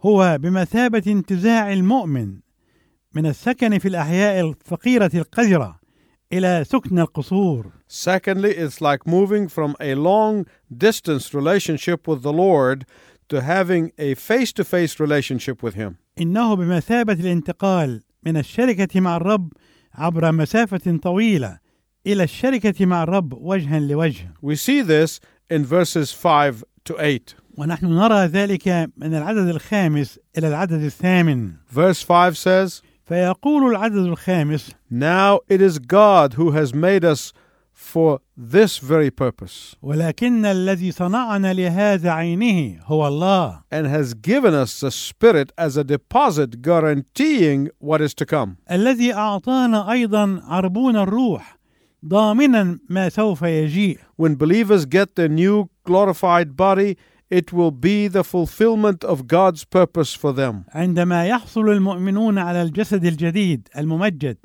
هو 0.00 0.38
بمثابة 0.40 1.02
انتزاع 1.06 1.72
المؤمن 1.72 2.36
من 3.14 3.26
السكن 3.26 3.78
في 3.78 3.88
الأحياء 3.88 4.48
الفقيرة 4.48 5.10
القذرة 5.14 5.80
إلى 6.32 6.64
سكن 6.68 6.98
القصور 6.98 7.66
Secondly, 7.88 8.52
it's 8.56 8.80
like 8.80 9.06
moving 9.06 9.48
from 9.48 9.76
a 9.80 9.94
long 9.94 10.46
distance 10.74 11.34
relationship 11.34 12.08
with 12.08 12.22
the 12.22 12.32
Lord 12.32 12.86
to 13.32 13.40
having 13.40 13.92
a 13.98 14.14
face 14.14 14.52
to 14.52 14.64
face 14.64 15.00
relationship 15.00 15.62
with 15.62 15.74
Him. 15.74 15.96
إنه 16.20 16.54
بمثابة 16.54 17.12
الانتقال 17.12 18.00
من 18.26 18.36
الشركة 18.36 19.00
مع 19.00 19.16
الرب 19.16 19.52
عبر 19.94 20.32
مسافة 20.32 20.98
طويلة 21.02 21.58
إلى 22.06 22.22
الشركة 22.22 22.86
مع 22.86 23.02
الرب 23.02 23.32
وجها 23.32 23.80
لوجه 23.80 24.34
We 24.42 24.56
see 24.56 24.82
this 24.82 25.20
in 25.50 25.64
verses 25.64 26.12
5 26.12 26.64
to 26.84 26.94
8. 26.98 27.34
ونحن 27.58 27.86
نرى 27.86 28.26
ذلك 28.26 28.68
من 28.96 29.14
العدد 29.14 29.48
الخامس 29.48 30.18
إلى 30.38 30.48
العدد 30.48 30.82
الثامن 30.82 31.52
Verse 31.70 32.02
5 32.02 32.34
says, 32.36 32.82
فيقول 33.04 33.70
العدد 33.70 33.96
الخامس 33.96 34.70
Now 34.90 35.40
it 35.48 35.60
is 35.60 35.78
God 35.78 36.34
who 36.34 36.50
has 36.50 36.74
made 36.74 37.04
us 37.04 37.32
for 37.73 38.19
this 38.35 38.79
very 38.79 39.11
purpose 39.11 39.75
ولكن 39.81 40.45
الذي 40.45 40.91
صنعنا 40.91 41.53
لهذا 41.53 42.09
عينه 42.09 42.79
هو 42.83 43.07
الله 43.07 43.61
and 43.71 43.85
has 43.87 44.13
given 44.13 44.53
us 44.53 44.79
the 44.79 44.91
Spirit 44.91 45.51
as 45.57 45.77
a 45.77 45.83
deposit 45.83 46.61
guaranteeing 46.61 47.69
what 47.79 48.01
is 48.01 48.13
to 48.15 48.25
come. 48.25 48.57
الذي 48.71 49.13
أعطانا 49.13 49.91
أيضا 49.91 50.41
عربون 50.43 50.95
الروح 50.95 51.57
ضامنا 52.05 52.79
ما 52.89 53.09
سوف 53.09 53.41
يجيء 53.41 53.97
When 54.17 54.35
believers 54.35 54.85
get 54.85 55.15
their 55.15 55.29
new 55.29 55.69
glorified 55.85 56.55
body, 56.57 56.97
it 57.29 57.53
will 57.53 57.71
be 57.71 58.07
the 58.07 58.23
fulfillment 58.23 59.03
of 59.03 59.27
God's 59.27 59.63
purpose 59.65 60.13
for 60.15 60.33
them. 60.33 60.65
عندما 60.73 61.25
يحصل 61.25 61.69
المؤمنون 61.69 62.37
على 62.37 62.61
الجسد 62.61 63.05
الجديد 63.05 63.67
الممجد 63.77 64.37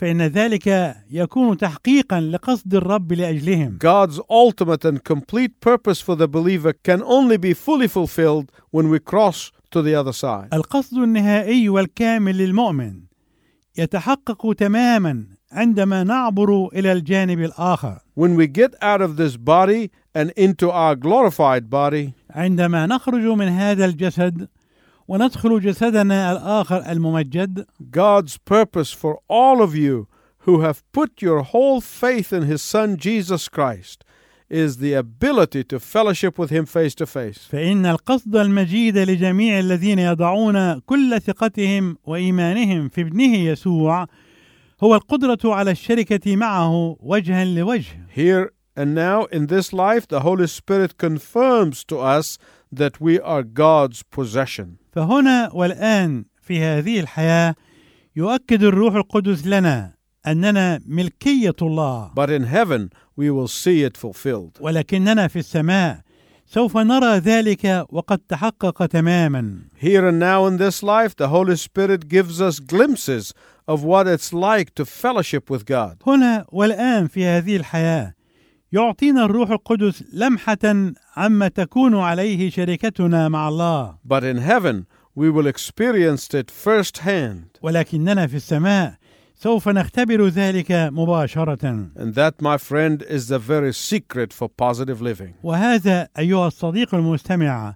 فإن 0.00 0.22
ذلك 0.22 0.96
يكون 1.10 1.56
تحقيقا 1.56 2.20
لقصد 2.20 2.74
الرب 2.74 3.12
لأجلهم 3.12 3.78
God's 3.78 4.18
ultimate 4.30 4.84
and 4.84 5.04
complete 5.04 5.60
purpose 5.60 6.00
for 6.00 6.16
the 6.16 6.26
believer 6.28 6.72
can 6.72 7.02
only 7.02 7.36
be 7.36 7.52
fully 7.52 7.86
fulfilled 7.88 8.50
when 8.70 8.88
we 8.88 8.98
cross 8.98 9.52
to 9.70 9.82
the 9.82 9.94
other 9.94 10.12
side. 10.12 10.48
القصد 10.52 10.98
النهائي 10.98 11.68
والكامل 11.68 12.36
للمؤمن 12.38 13.00
يتحقق 13.78 14.54
تماما 14.58 15.24
عندما 15.52 16.04
نعبر 16.04 16.68
إلى 16.74 16.92
الجانب 16.92 17.40
الآخر 17.40 17.98
When 18.14 18.36
we 18.36 18.46
get 18.46 18.74
out 18.82 19.02
of 19.02 19.16
this 19.16 19.36
body 19.36 19.90
and 20.14 20.30
into 20.30 20.70
our 20.70 20.94
glorified 20.96 21.68
body, 21.70 22.12
عندما 22.30 22.86
نخرج 22.86 23.22
من 23.26 23.48
هذا 23.48 23.84
الجسد 23.84 24.48
وندخل 25.10 25.60
جسدنا 25.60 26.32
الآخر 26.32 26.90
الممجد 26.90 27.66
God's 27.90 28.38
purpose 28.38 28.92
for 28.92 29.18
all 29.28 29.60
of 29.60 29.74
you 29.74 30.06
who 30.46 30.60
have 30.60 30.82
put 30.92 31.20
your 31.20 31.42
whole 31.42 31.80
faith 31.80 32.32
in 32.32 32.42
His 32.42 32.62
Son 32.62 32.96
Jesus 32.96 33.48
Christ 33.48 34.04
is 34.48 34.76
the 34.76 34.94
ability 34.94 35.64
to 35.64 35.80
fellowship 35.80 36.38
with 36.38 36.50
Him 36.50 36.64
face 36.64 36.94
to 36.94 37.06
face. 37.06 37.48
فإن 37.52 37.86
القصد 37.86 38.36
المجيد 38.36 38.98
لجميع 38.98 39.58
الذين 39.58 39.98
يضعون 39.98 40.78
كل 40.78 41.20
ثقتهم 41.20 41.96
وإيمانهم 42.04 42.88
في 42.88 43.00
ابنه 43.00 43.36
يسوع 43.36 44.06
هو 44.80 44.94
القدرة 44.94 45.54
على 45.54 45.70
الشركة 45.70 46.36
معه 46.36 46.96
وجها 47.00 47.44
لوجه 47.44 48.06
Here 48.16 48.52
and 48.76 48.94
now 48.94 49.24
in 49.24 49.48
this 49.48 49.72
life, 49.72 50.06
the 50.06 50.20
Holy 50.20 50.46
Spirit 50.46 50.98
confirms 50.98 51.84
to 51.84 51.98
us 51.98 52.38
that 52.72 53.00
we 53.00 53.18
are 53.18 53.42
God's 53.42 54.04
possession. 54.04 54.79
فهنا 54.92 55.50
والآن 55.52 56.24
في 56.42 56.60
هذه 56.60 57.00
الحياة 57.00 57.54
يؤكد 58.16 58.62
الروح 58.62 58.94
القدس 58.94 59.46
لنا 59.46 59.92
أننا 60.26 60.80
ملكية 60.86 61.56
الله 61.62 62.10
But 62.14 62.30
in 62.30 62.44
heaven, 62.44 62.90
we 63.16 63.30
will 63.30 63.48
see 63.48 63.82
it 63.84 63.96
fulfilled. 63.96 64.60
ولكننا 64.60 65.28
في 65.28 65.38
السماء 65.38 66.00
سوف 66.46 66.76
نرى 66.76 67.18
ذلك 67.18 67.86
وقد 67.88 68.18
تحقق 68.18 68.86
تماما 68.86 69.58
Here 69.80 70.06
and 70.08 70.18
now 70.18 70.46
in 70.46 70.56
this 70.58 70.82
life, 70.82 71.14
the 71.16 71.28
Holy 71.28 71.56
Spirit 71.56 72.08
gives 72.08 72.40
us 72.40 72.58
glimpses 72.60 73.32
of 73.68 73.84
what 73.84 74.06
it's 74.08 74.32
like 74.32 74.74
to 74.74 74.84
fellowship 74.84 75.48
with 75.50 75.64
God. 75.64 75.96
هنا 76.06 76.44
والآن 76.52 77.06
في 77.06 77.24
هذه 77.26 77.56
الحياة 77.56 78.14
يعطينا 78.72 79.24
الروح 79.24 79.50
القدس 79.50 80.04
لمحة 80.12 80.58
عما 81.16 81.48
تكون 81.48 81.96
عليه 81.96 82.50
شركتنا 82.50 83.28
مع 83.28 83.48
الله 83.48 83.94
But 84.08 84.22
in 84.24 84.38
heaven, 84.38 84.86
we 85.16 85.30
will 85.30 85.46
experience 85.46 86.28
it 86.34 86.50
firsthand. 86.50 87.58
ولكننا 87.62 88.26
في 88.26 88.36
السماء 88.36 88.94
سوف 89.34 89.68
نختبر 89.68 90.28
ذلك 90.28 90.72
مباشرة 90.72 91.88
And 91.96 92.14
that, 92.14 92.40
my 92.40 92.58
friend, 92.58 93.02
is 93.02 93.28
the 93.28 93.38
very 93.38 93.72
secret 93.72 94.32
for 94.32 94.48
positive 94.48 95.00
living. 95.02 95.34
وهذا 95.42 96.08
أيها 96.18 96.46
الصديق 96.46 96.94
المستمع 96.94 97.74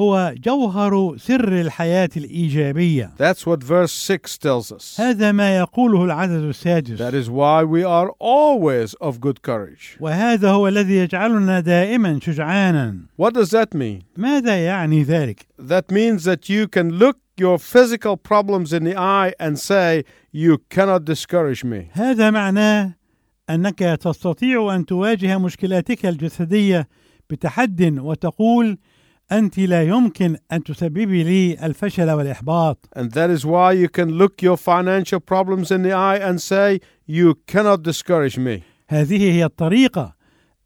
هو 0.00 0.34
جوهر 0.38 1.16
سر 1.18 1.60
الحياة 1.60 2.08
الإيجابية 2.16 3.10
That's 3.18 3.46
what 3.46 3.62
verse 3.62 3.92
6 3.92 4.38
tells 4.38 4.72
us. 4.72 5.00
هذا 5.00 5.32
ما 5.32 5.56
يقوله 5.56 6.04
العدد 6.04 6.42
السادس 6.42 6.98
That 6.98 7.14
is 7.14 7.30
why 7.30 7.64
we 7.64 7.82
are 7.84 8.10
always 8.20 8.94
of 9.00 9.20
good 9.20 9.42
courage. 9.42 9.96
وهذا 10.00 10.50
هو 10.50 10.68
الذي 10.68 10.96
يجعلنا 10.96 11.60
دائما 11.60 12.20
شجعانا 12.22 12.96
What 13.16 13.32
does 13.34 13.50
that 13.50 13.74
mean? 13.74 14.02
ماذا 14.16 14.56
يعني 14.56 15.02
ذلك؟ 15.04 15.46
That 15.58 15.90
means 15.90 16.24
that 16.24 16.48
you 16.50 16.68
can 16.68 16.98
look 16.98 17.16
your 17.38 17.58
physical 17.58 18.16
problems 18.16 18.72
in 18.72 18.84
the 18.84 18.96
eye 18.96 19.32
and 19.40 19.58
say, 19.58 20.04
You 20.32 20.58
cannot 20.70 21.04
discourage 21.04 21.64
me. 21.64 21.90
هذا 21.92 22.30
معناه 22.30 22.94
أنك 23.50 23.78
تستطيع 23.78 24.74
أن 24.74 24.86
تواجه 24.86 25.38
مشكلاتك 25.38 26.06
الجسدية 26.06 26.88
بتحد 27.30 27.98
وتقول 27.98 28.78
أنت 29.32 29.58
لا 29.58 29.82
يمكن 29.82 30.36
أن 30.52 30.64
تسببي 30.64 31.22
لي 31.22 31.66
الفشل 31.66 32.10
والإحباط 32.10 32.78
And 32.96 33.10
that 33.12 33.30
is 33.30 33.44
why 33.44 33.72
you 33.72 33.88
can 33.88 34.18
look 34.18 34.42
your 34.42 34.56
financial 34.56 35.20
problems 35.20 35.70
in 35.70 35.82
the 35.82 35.92
eye 35.92 36.16
and 36.16 36.40
say, 36.40 36.80
You 37.06 37.34
cannot 37.46 37.82
discourage 37.82 38.38
me. 38.38 38.62
هذه 38.88 39.32
هي 39.32 39.44
الطريقة 39.44 40.14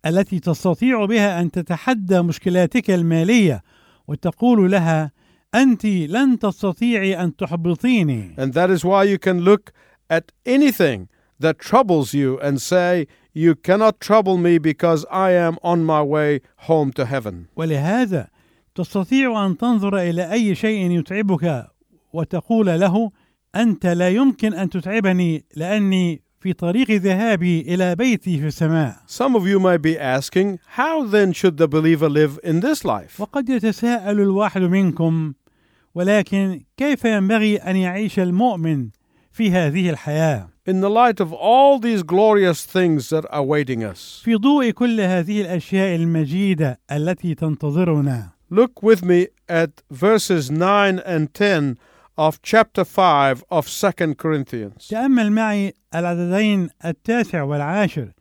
التي 0.07 0.41
تستطيع 0.41 1.05
بها 1.05 1.41
أن 1.41 1.51
تتحدى 1.51 2.23
مشكلاتك 2.23 2.91
المالية 2.91 3.63
وتقول 4.09 4.71
لها 4.71 5.13
أنت 5.55 5.87
لن 5.87 6.39
تستطيعي 6.39 7.23
أن 7.23 7.37
تحبطيني 7.37 8.35
And 8.37 8.53
that 8.53 8.71
is 8.71 8.85
why 8.85 9.05
you 9.05 9.19
can 9.19 9.41
look 9.41 9.73
at 10.11 10.33
anything 10.47 11.09
that 11.39 11.59
troubles 11.59 12.13
you 12.15 12.39
and 12.41 12.61
say, 12.61 13.07
You 13.33 13.55
cannot 13.55 14.01
trouble 14.01 14.37
me 14.37 14.59
because 14.59 15.07
I 15.11 15.31
am 15.31 15.57
on 15.63 15.85
my 15.85 16.03
way 16.03 16.41
home 16.69 16.93
to 16.93 17.07
heaven. 17.07 17.47
ولهذا 17.57 18.29
تستطيع 18.75 19.47
أن 19.47 19.57
تنظر 19.57 19.99
إلى 19.99 20.33
أي 20.33 20.55
شيء 20.55 20.91
يتعبك 20.91 21.67
وتقول 22.13 22.67
له 22.67 23.11
أنت 23.57 23.87
لا 23.87 24.09
يمكن 24.09 24.55
أن 24.55 24.71
تتعبني 24.71 25.45
لأني 25.57 26.23
في 26.41 26.53
طريق 26.53 26.91
ذهابي 26.91 27.61
إلى 27.61 27.95
بيتي 27.95 28.39
في 28.39 28.47
السماء 28.47 28.97
Some 29.07 29.35
of 29.37 29.47
you 29.47 29.59
might 29.61 29.83
be 29.83 29.99
asking, 29.99 30.59
how 30.77 31.05
then 31.05 31.33
should 31.33 31.57
the 31.57 31.69
believer 31.69 32.09
live 32.09 32.39
in 32.45 32.61
this 32.61 32.85
life? 32.85 33.21
وقد 33.21 33.49
يتساءل 33.49 34.21
الواحد 34.21 34.63
منكم 34.63 35.33
ولكن 35.95 36.61
كيف 36.77 37.05
ينبغي 37.05 37.57
أن 37.57 37.77
يعيش 37.77 38.19
المؤمن 38.19 38.89
في 39.33 39.51
هذه 39.51 39.91
الحياة 39.91 40.49
In 40.69 40.81
the 40.81 40.91
light 40.91 41.21
of 41.21 41.33
all 41.33 41.79
these 41.81 42.03
glorious 42.03 42.65
things 42.65 43.09
that 43.09 43.25
are 43.31 43.41
awaiting 43.43 43.83
us. 43.83 44.23
في 44.25 44.35
ضوء 44.35 44.71
كل 44.71 45.01
هذه 45.01 45.41
الأشياء 45.41 45.97
المجيدة 45.97 46.81
التي 46.93 47.35
تنتظرنا 47.35 48.40
Look 48.53 48.83
with 48.83 49.05
me 49.05 49.29
at 49.49 49.83
verses 49.91 50.51
9 50.51 50.99
and 50.99 51.33
10 51.33 51.79
of 52.19 52.43
chapter 52.43 52.85
5 52.85 53.45
of 53.51 53.69
2 53.69 54.15
Corinthians. 54.17 54.89
تأمل 54.89 55.33
معي 55.33 55.75
العددين 55.95 56.69
التاسع 56.85 57.43
والعاشر 57.43 58.13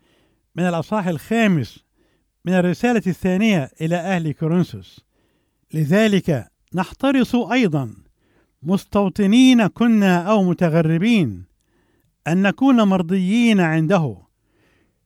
من 0.56 0.64
الأصحاح 0.64 1.08
الخامس 1.08 1.80
من 2.46 2.54
الرسالة 2.54 3.02
الثانية 3.08 3.72
إلى 3.82 3.96
أهل 3.96 4.32
كورنثوس 4.32 5.00
لذلك 5.74 6.48
نحترص 6.74 7.36
أيضا 7.36 7.94
مستوطنين 8.64 9.68
كنا 9.68 10.22
أو 10.22 10.44
متغربين 10.44 11.44
أن 12.28 12.42
نكون 12.42 12.82
مرضيين 12.82 13.60
عنده 13.60 14.18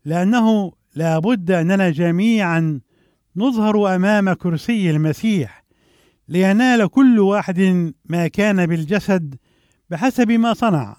لأنه 0.06 0.72
لا 0.96 1.20
بد 1.20 1.52
أننا 1.52 1.90
جميعا 1.90 2.80
نظهر 3.36 3.96
أمام 3.96 4.34
كرسي 4.34 4.90
المسيح 4.92 5.64
لينال 6.28 6.88
كل 6.88 7.20
واحد 7.20 7.94
ما 8.06 8.28
كان 8.28 8.66
بالجسد 8.66 9.36
بحسب 9.90 10.32
ما 10.32 10.54
صنع 10.54 10.98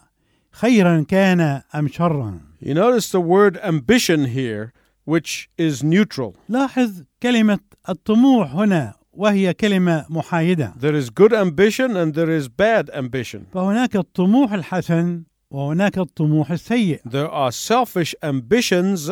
خيرا 0.53 1.05
كان 1.09 1.41
أم 1.75 1.89
شرا 1.89 2.41
You 2.61 2.75
notice 2.75 3.11
the 3.11 3.21
word 3.21 3.59
ambition 3.63 4.25
here, 4.25 4.73
which 5.05 5.49
is 5.59 5.83
neutral. 5.85 6.35
لاحظ 6.49 7.03
كلمة 7.23 7.59
الطموح 7.89 8.55
هنا 8.55 8.95
وهي 9.13 9.55
كلمة 9.55 10.07
محايدة 10.11 10.75
There 10.81 10.95
is 10.95 11.11
good 11.11 11.33
ambition 11.33 11.97
and 11.97 12.15
there 12.15 12.31
is 12.31 12.49
bad 12.49 12.91
ambition. 12.95 13.41
فهناك 13.55 13.97
الطموح 13.97 14.53
الحسن 14.53 15.23
وهناك 15.51 15.99
الطموح 15.99 16.51
السيء 16.51 17.01
There 17.07 17.29
are 17.31 17.51
selfish 17.53 18.15
ambitions 18.25 19.11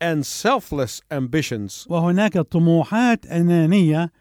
and 0.00 0.24
selfless 0.26 1.02
ambitions. 1.12 1.86
وهناك 1.88 2.38
طموحات 2.38 3.26
أنانية 3.26 4.12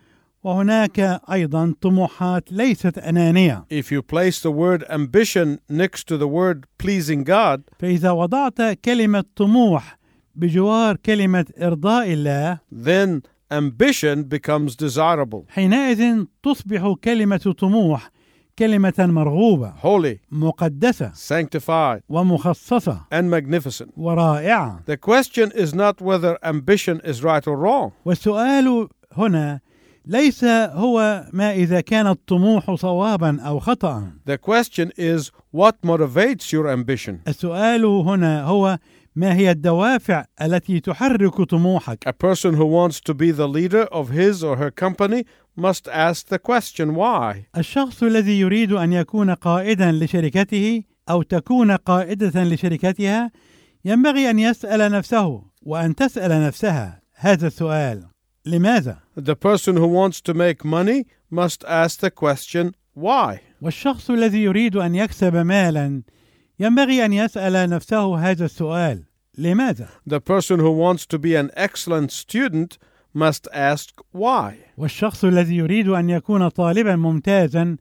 وهناك 0.44 1.00
أيضا 1.32 1.74
طموحات 1.82 2.52
ليست 2.52 2.98
أنانية 2.98 3.66
If 3.70 3.92
you 3.92 4.02
place 4.02 4.40
the 4.42 4.52
word 4.52 4.84
ambition 4.90 5.60
next 5.70 6.08
to 6.08 6.18
the 6.18 6.28
word 6.28 6.66
pleasing 6.78 7.24
God, 7.24 7.62
فإذا 7.80 8.12
وضعت 8.12 8.62
كلمة 8.62 9.24
طموح 9.36 10.00
بجوار 10.36 10.96
كلمة 10.96 11.46
إرضاء 11.62 12.14
الله 12.14 12.60
then 12.72 13.22
ambition 13.52 14.24
becomes 14.24 14.76
desirable, 14.76 15.46
حينئذ 15.50 16.26
تصبح 16.44 16.94
كلمة 17.04 17.56
طموح 17.58 18.12
كلمة 18.59 18.95
مرغوبة 18.99 19.73
holy, 19.83 20.19
مقدسة 20.31 21.13
sanctified, 21.15 22.01
ومخصصة 22.09 22.99
and 23.13 23.31
magnificent. 23.31 23.89
ورائعة 23.97 24.85
The 24.87 24.97
question 24.97 25.51
is 25.55 25.75
not 25.75 26.01
whether 26.01 26.39
ambition 26.45 27.01
is 27.05 27.23
right 27.23 27.47
or 27.47 27.57
wrong. 27.57 27.93
والسؤال 28.05 28.89
هنا 29.17 29.61
ليس 30.07 30.45
هو 30.45 31.25
ما 31.33 31.53
إذا 31.53 31.81
كان 31.81 32.07
الطموح 32.07 32.75
صوابا 32.75 33.41
أو 33.41 33.59
خطأ 33.61 34.11
The 34.27 34.39
question 34.39 34.93
is 34.97 35.31
what 35.53 35.75
motivates 35.83 36.53
your 36.53 36.69
ambition. 36.69 37.21
السؤال 37.29 37.85
هنا 37.85 38.43
هو 38.45 38.79
ما 39.17 39.35
هي 39.35 39.51
الدوافع 39.51 40.25
التي 40.43 40.81
تحرك 40.81 41.43
طموحك 41.43 42.09
A 42.09 42.13
person 42.13 42.55
who 42.55 42.67
wants 42.67 43.01
to 43.01 43.15
be 43.15 43.31
the 43.31 43.49
leader 43.49 43.85
of 43.93 44.11
his 44.11 44.43
or 44.43 44.57
her 44.57 44.71
company 44.71 45.25
must 45.57 45.89
ask 45.89 46.27
the 46.27 46.39
question 46.39 46.95
why. 46.95 47.47
الشخص 47.57 48.03
الذي 48.03 48.41
يريد 48.41 48.73
أن 48.73 48.93
يكون 48.93 49.31
قائدا 49.31 49.93
لشركته 49.93 50.83
أو 51.11 51.23
تكون 51.23 51.71
قائدة 51.73 52.45
لشركتها 52.45 53.31
ينبغي 53.85 54.31
أن 54.31 54.39
يسأل 54.39 54.93
نفسه 54.93 55.43
وأن 55.63 55.95
تسأل 55.95 56.47
نفسها 56.47 57.01
هذا 57.15 57.47
السؤال 57.47 58.05
لماذا؟ 58.47 58.99
The 59.17 59.37
person 59.37 59.77
who 59.77 59.87
wants 59.87 60.21
to 60.21 60.35
make 60.35 60.65
money 60.65 61.07
must 61.31 61.65
ask 61.69 62.01
the 62.01 62.11
question 62.11 62.75
why. 62.95 63.41
والشخص 63.63 64.11
الذي 64.11 64.43
يريد 64.43 64.77
أن 64.77 64.95
يكسب 64.95 65.37
مالا 65.37 66.03
ينبغي 66.61 67.05
أن 67.05 67.13
يسأل 67.13 67.71
نفسه 67.71 68.17
هذا 68.17 68.45
السؤال 68.45 69.05
لماذا؟ 69.39 69.89
The 70.07 70.21
person 70.21 70.59
who 70.59 70.71
wants 70.71 71.07
to 71.07 71.19
be 71.19 71.35
an 71.35 71.51
excellent 71.57 72.13
student 72.13 72.79
must 73.15 73.49
ask 73.53 74.01
why. 74.13 74.55
والشخص 74.79 75.25
الذي 75.25 75.57
يريد 75.57 75.89
أن 75.89 76.11
يكون 76.11 76.49
طالبا 76.49 76.97
ممتازا 76.97 77.77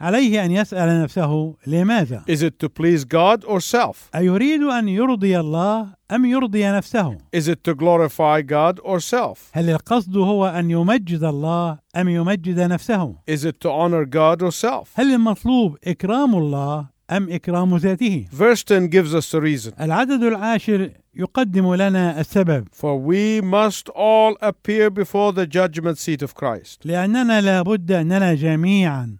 عليه 0.00 0.44
أن 0.44 0.50
يسأل 0.50 1.02
نفسه 1.02 1.54
لماذا؟ 1.66 2.24
Is 2.28 2.42
it 2.42 2.58
to 2.58 2.68
please 2.68 3.04
God 3.04 3.44
or 3.44 3.60
self? 3.60 4.10
أيريد 4.14 4.62
أن 4.62 4.88
يرضي 4.88 5.40
الله 5.40 5.86
أم 6.12 6.24
يرضي 6.24 6.72
نفسه؟ 6.72 7.18
Is 7.32 7.48
it 7.48 7.64
to 7.64 7.74
glorify 7.74 8.42
God 8.42 8.78
or 8.82 9.00
self? 9.00 9.50
هل 9.52 9.70
القصد 9.70 10.16
هو 10.16 10.46
أن 10.46 10.70
يمجد 10.70 11.24
الله 11.24 11.78
أم 11.96 12.08
يمجد 12.08 12.60
نفسه؟ 12.60 13.14
Is 13.30 13.44
it 13.44 13.60
to 13.60 13.70
honor 13.70 14.04
God 14.04 14.42
or 14.42 14.50
self? 14.50 14.88
هل 14.94 15.14
المطلوب 15.14 15.76
إكرام 15.84 16.34
الله 16.34 16.95
أم 17.10 17.28
إكرام 17.30 17.76
ذاته؟ 17.76 18.26
Verse 18.32 18.62
10 18.64 18.88
gives 18.88 19.14
us 19.14 19.30
the 19.30 19.40
reason. 19.40 19.72
العدد 19.80 20.22
العاشر 20.22 20.90
يقدم 21.14 21.74
لنا 21.74 22.20
السبب 22.20 22.68
For 22.72 22.96
we 22.98 23.40
must 23.40 23.88
all 23.94 24.36
appear 24.42 24.90
before 24.90 25.32
the 25.32 25.46
judgment 25.46 25.98
seat 25.98 26.22
of 26.22 26.34
Christ. 26.34 26.80
لأننا 26.84 27.40
لابد 27.40 27.92
أننا 27.92 28.34
جميعا 28.34 29.16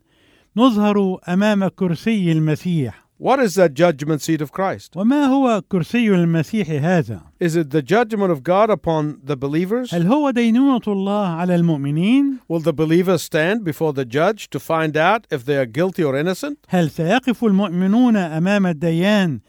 نظهر 0.57 1.19
أمام 1.29 1.69
كرسي 1.69 2.33
المسيح 2.33 3.06
What 3.22 3.40
is 3.40 3.54
that 3.54 3.76
judgment 3.76 4.22
seat 4.24 4.42
of 4.42 4.52
Christ? 4.52 4.96
وما 4.96 5.26
هو 5.26 5.62
كرسي 5.70 6.10
المسيح 6.10 6.70
هذا؟ 6.70 7.22
Is 7.40 7.56
it 7.56 7.70
the 7.70 7.84
judgment 7.84 8.32
of 8.32 8.42
God 8.44 8.72
upon 8.72 9.20
the 9.24 9.36
believers? 9.36 9.94
هل 9.94 10.08
هو 10.08 10.32
دينونة 10.32 10.82
الله 10.88 11.28
على 11.28 11.56
المؤمنين؟ 11.56 12.40
Will 12.50 12.60
the 12.60 12.74
believers 12.74 13.22
stand 13.22 13.64
before 13.64 13.94
the 13.94 14.06
judge 14.06 14.50
to 14.50 14.60
find 14.60 14.98
out 14.98 15.28
if 15.30 15.46
they 15.46 15.58
are 15.58 15.68
guilty 15.68 16.04
or 16.04 16.16
innocent? 16.18 16.58
هل 16.70 16.90
سيقف 16.90 17.44
المؤمنون 17.46 18.16
أمام 18.18 18.68
الديان 18.68 19.40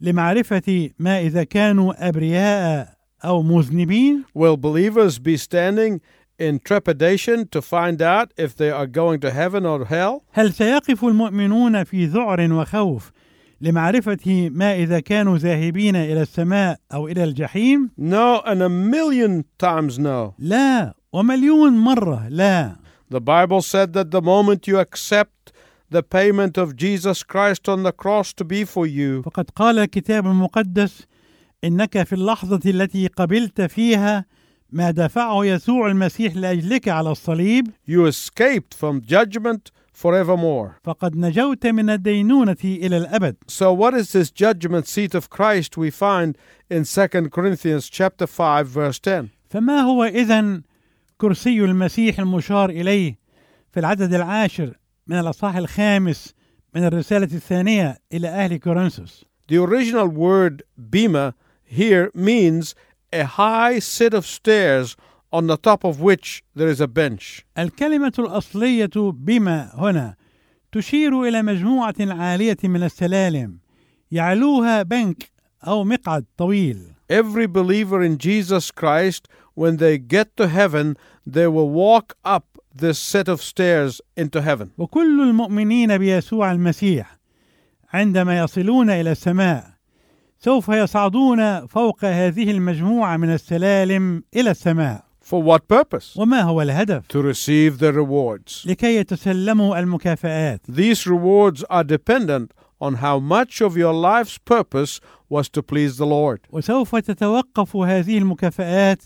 لمعرفة 0.00 0.90
ما 0.98 1.20
إذا 1.20 1.44
كانوا 1.44 2.08
أبرياء 2.08 2.94
أو 3.24 3.42
مذنبين؟ 3.42 4.24
Will 4.34 4.56
believers 4.56 5.18
be 5.20 5.36
standing 5.36 6.00
in 6.37 6.59
trepidation 6.59 7.47
to 7.47 7.61
find 7.61 8.01
out 8.01 8.33
if 8.37 8.55
they 8.55 8.69
are 8.69 8.87
going 8.87 9.19
to 9.21 9.31
heaven 9.31 9.65
or 9.65 9.85
hell? 9.85 10.23
هل 10.33 10.53
سيقف 10.53 11.05
المؤمنون 11.05 11.83
في 11.83 12.05
ذعر 12.05 12.53
وخوف 12.53 13.11
لمعرفة 13.61 14.49
ما 14.49 14.75
إذا 14.75 14.99
كانوا 14.99 15.37
ذاهبين 15.37 15.95
إلى 15.95 16.21
السماء 16.21 16.77
أو 16.93 17.07
إلى 17.07 17.23
الجحيم؟ 17.23 17.91
No, 17.97 18.41
and 18.45 18.61
a 18.61 18.69
million 18.69 19.45
times 19.57 19.99
no. 19.99 20.33
لا 20.39 20.93
ومليون 21.13 21.73
مرة 21.73 22.27
لا 22.29 22.75
The 23.09 23.21
Bible 23.21 23.61
said 23.61 23.93
that 23.93 24.11
the 24.11 24.21
moment 24.21 24.67
you 24.67 24.79
accept 24.79 25.53
the 25.89 26.01
payment 26.03 26.57
of 26.57 26.75
Jesus 26.75 27.23
Christ 27.23 27.69
on 27.69 27.83
the 27.83 27.91
cross 27.91 28.33
to 28.33 28.43
be 28.43 28.65
for 28.65 28.85
you, 28.85 29.21
فقد 29.21 29.49
قال 29.55 29.79
الكتاب 29.79 30.25
المقدس 30.25 31.05
إنك 31.63 32.03
في 32.03 32.13
اللحظة 32.13 32.59
التي 32.69 33.07
قبلت 33.07 33.61
فيها 33.61 34.25
ما 34.71 34.91
دفعه 34.91 35.45
يسوع 35.45 35.87
المسيح 35.87 36.35
لأجلك 36.35 36.87
على 36.87 37.11
الصليب 37.11 37.67
you 37.87 38.05
escaped 38.05 38.73
from 38.73 39.01
judgment 39.01 39.71
forevermore. 39.93 40.79
فقد 40.83 41.17
نجوت 41.17 41.67
من 41.67 41.89
الدينونة 41.89 42.57
إلى 42.63 42.97
الأبد 42.97 43.35
So 43.47 43.73
what 43.73 43.93
is 43.93 44.11
this 44.11 44.31
judgment 44.31 44.87
seat 44.87 45.15
of 45.15 45.29
Christ 45.29 45.77
we 45.77 45.89
find 45.89 46.37
in 46.69 46.83
2 46.83 47.29
Corinthians 47.29 47.89
chapter 47.89 48.27
5 48.27 48.67
verse 48.67 48.99
10? 48.99 49.29
فما 49.49 49.81
هو 49.81 50.03
إذا 50.03 50.61
كرسي 51.17 51.59
المسيح 51.63 52.19
المشار 52.19 52.69
إليه 52.69 53.15
في 53.71 53.79
العدد 53.79 54.13
العاشر 54.13 54.73
من 55.07 55.19
الأصحاح 55.19 55.55
الخامس 55.55 56.33
من 56.75 56.83
الرسالة 56.85 57.23
الثانية 57.35 57.97
إلى 58.13 58.27
أهل 58.27 58.57
كورنثوس 58.57 59.25
The 59.47 59.57
original 59.57 60.07
word 60.07 60.63
bema 60.77 61.35
here 61.63 62.09
means 62.15 62.73
a 63.14 63.24
high 63.24 63.78
set 63.78 64.14
of 64.14 64.26
stairs 64.26 64.96
on 65.32 65.46
the 65.46 65.56
top 65.56 65.84
of 65.84 66.00
which 66.00 66.42
there 66.54 66.68
is 66.68 66.80
a 66.80 66.88
bench. 66.88 67.44
الكلمة 67.58 68.12
الأصلية 68.18 69.12
بما 69.12 69.70
هنا 69.74 70.16
تشير 70.72 71.22
إلى 71.22 71.42
مجموعة 71.42 71.94
عالية 72.00 72.56
من 72.64 72.82
السلالم 72.82 73.58
يعلوها 74.10 74.82
بنك 74.82 75.30
أو 75.66 75.84
مقعد 75.84 76.24
طويل 76.36 76.94
Every 77.08 77.46
believer 77.46 78.00
in 78.00 78.18
Jesus 78.18 78.70
Christ, 78.70 79.26
when 79.54 79.78
they 79.78 79.98
get 79.98 80.36
to 80.36 80.46
heaven, 80.46 80.96
they 81.26 81.48
will 81.48 81.68
walk 81.68 82.14
up 82.24 82.56
this 82.72 83.00
set 83.00 83.28
of 83.28 83.42
stairs 83.42 84.00
into 84.16 84.40
heaven. 84.40 84.70
وكل 84.78 85.20
المؤمنين 85.20 85.98
بيسوع 85.98 86.52
المسيح 86.52 87.18
عندما 87.92 88.38
يصلون 88.38 88.90
الى 88.90 89.12
السماء 89.12 89.73
سوف 90.39 90.69
يصعدون 90.69 91.67
فوق 91.67 92.05
هذه 92.05 92.51
المجموعه 92.51 93.17
من 93.17 93.33
السلالم 93.33 94.23
إلى 94.35 94.51
السماء 94.51 95.05
For 95.21 95.41
what 95.41 95.67
purpose? 95.67 96.17
وما 96.17 96.41
هو 96.41 96.61
الهدف 96.61 97.03
To 97.07 97.21
receive 97.21 97.79
the 97.79 97.91
rewards. 97.93 98.65
لكي 98.67 98.95
يتسلموا 98.95 99.79
المكافآت 99.79 100.61
These 100.71 101.07
rewards 101.07 101.63
are 101.69 101.83
dependent 101.83 102.51
on 102.81 102.95
how 102.95 103.17
much 103.19 103.61
of 103.61 103.75
your 103.77 103.93
life's 103.93 104.37
purpose 104.37 104.99
was 105.29 105.49
to 105.49 105.61
please 105.63 105.97
the 105.97 106.05
Lord. 106.05 106.39
وسوف 106.51 106.95
تتوقف 106.95 107.75
هذه 107.75 108.17
المكافآت 108.17 109.03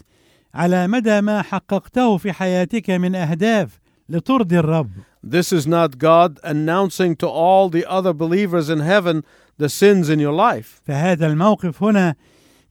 على 0.54 0.88
مدى 0.88 1.22
ما 1.22 1.42
حققته 1.42 2.18
في 2.18 2.32
حياتك 2.34 2.89
من 2.89 3.15
اهداف 3.15 3.80
لترضي 4.10 4.60
الرب 4.60 4.89
This 5.24 5.52
is 5.54 5.68
not 5.68 5.98
God 5.98 6.39
announcing 6.44 7.13
to 7.18 7.28
all 7.28 7.70
the 7.70 7.86
other 7.86 8.13
believers 8.13 8.70
in 8.70 8.80
heaven 8.80 9.24
the 9.60 9.69
sins 9.69 10.10
in 10.10 10.19
your 10.19 10.34
life. 10.34 10.82
فهذا 10.86 11.28
الموقف 11.28 11.84
هنا 11.84 12.15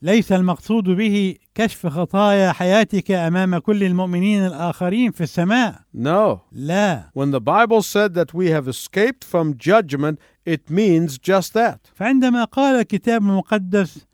ليس 0.02 0.32
المقصود 0.32 0.84
به 0.84 1.34
كشف 1.54 1.86
خطايا 1.86 2.52
حياتك 2.52 3.10
أمام 3.10 3.58
كل 3.58 3.84
المؤمنين 3.84 4.46
الآخرين 4.46 5.10
في 5.12 5.20
السماء 5.20 5.74
No. 5.94 6.40
لا 6.52 7.10
When 7.14 7.30
the 7.30 7.40
Bible 7.40 7.82
said 7.82 8.14
that 8.14 8.32
we 8.34 8.50
have 8.50 8.68
escaped 8.68 9.24
from 9.24 9.54
judgment, 9.56 10.18
it 10.46 10.70
means 10.70 11.18
just 11.18 11.52
that. 11.54 11.78
فعندما 11.94 12.44
قال 12.44 12.80
الكتاب 12.80 13.22
المقدس 13.22 14.06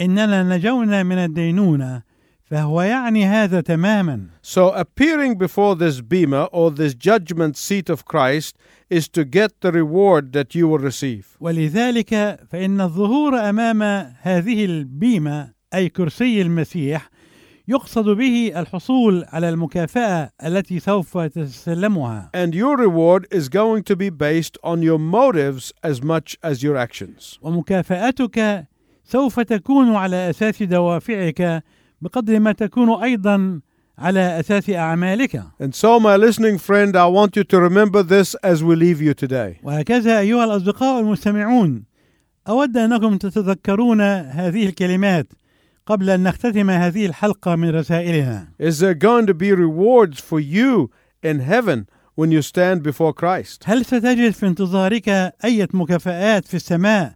إننا 0.00 0.42
نجونا 0.56 1.02
من 1.02 1.18
الدينونة 1.18 2.02
فهو 2.52 2.82
يعني 2.82 3.26
هذا 3.26 3.60
تماما 3.60 4.26
So, 4.42 4.72
appearing 4.72 5.38
before 5.38 5.74
this 5.74 6.02
bema 6.02 6.44
or 6.52 6.70
this 6.70 6.94
judgment 6.94 7.56
seat 7.56 7.88
of 7.88 8.04
Christ 8.04 8.58
is 8.90 9.08
to 9.08 9.24
get 9.24 9.62
the 9.62 9.72
reward 9.72 10.32
that 10.34 10.54
you 10.54 10.68
will 10.68 10.78
receive. 10.78 11.36
ولذلك 11.40 12.38
فان 12.50 12.80
الظهور 12.80 13.50
امام 13.50 13.82
هذه 14.22 14.64
البيمه 14.64 15.52
اي 15.74 15.88
كرسي 15.88 16.42
المسيح 16.42 17.10
يقصد 17.68 18.08
به 18.08 18.52
الحصول 18.56 19.24
على 19.28 19.48
المكافاه 19.48 20.30
التي 20.44 20.80
سوف 20.80 21.18
تتسلمها 21.18 22.30
And 22.34 22.54
your 22.54 22.76
reward 22.76 23.26
is 23.30 23.48
going 23.48 23.82
to 23.84 23.96
be 23.96 24.10
based 24.10 24.58
on 24.62 24.82
your 24.82 24.98
motives 24.98 25.72
as 25.82 26.02
much 26.02 26.36
as 26.42 26.62
your 26.62 26.76
actions. 26.76 27.38
ومكافاتك 27.42 28.66
سوف 29.04 29.40
تكون 29.40 29.94
على 29.94 30.30
أساس 30.30 30.62
دوافعك 30.62 31.62
بقدر 32.02 32.40
ما 32.40 32.52
تكون 32.52 33.02
أيضا 33.02 33.60
على 33.98 34.40
أساس 34.40 34.70
أعمالك 34.70 35.42
And 35.60 35.74
so, 35.74 36.00
my 36.00 36.16
listening 36.16 36.58
friend, 36.58 36.96
I 36.96 37.06
want 37.06 37.36
you 37.36 37.44
to 37.44 37.60
remember 37.60 38.02
this 38.02 38.34
as 38.42 38.62
we 38.64 38.74
leave 38.76 39.00
you 39.00 39.14
today. 39.14 39.60
وهكذا 39.62 40.18
أيها 40.18 40.44
الأصدقاء 40.44 41.00
المستمعون 41.00 41.84
أود 42.48 42.76
أنكم 42.76 43.16
تتذكرون 43.16 44.00
هذه 44.00 44.66
الكلمات 44.66 45.26
قبل 45.86 46.10
أن 46.10 46.22
نختتم 46.22 46.70
هذه 46.70 47.06
الحلقة 47.06 47.56
من 47.56 47.70
رسائلنا 47.70 48.48
Is 48.58 48.78
there 48.80 48.94
going 48.94 49.26
to 49.26 49.34
be 49.34 49.52
rewards 49.52 50.20
for 50.20 50.40
you 50.40 50.90
in 51.22 51.40
heaven 51.40 51.86
when 52.14 52.30
you 52.32 52.42
stand 52.42 52.82
before 52.82 53.12
Christ? 53.12 53.62
هل 53.64 53.84
ستجد 53.84 54.30
في 54.30 54.46
انتظارك 54.46 55.08
أي 55.44 55.66
مكافآت 55.74 56.44
في 56.44 56.54
السماء 56.54 57.14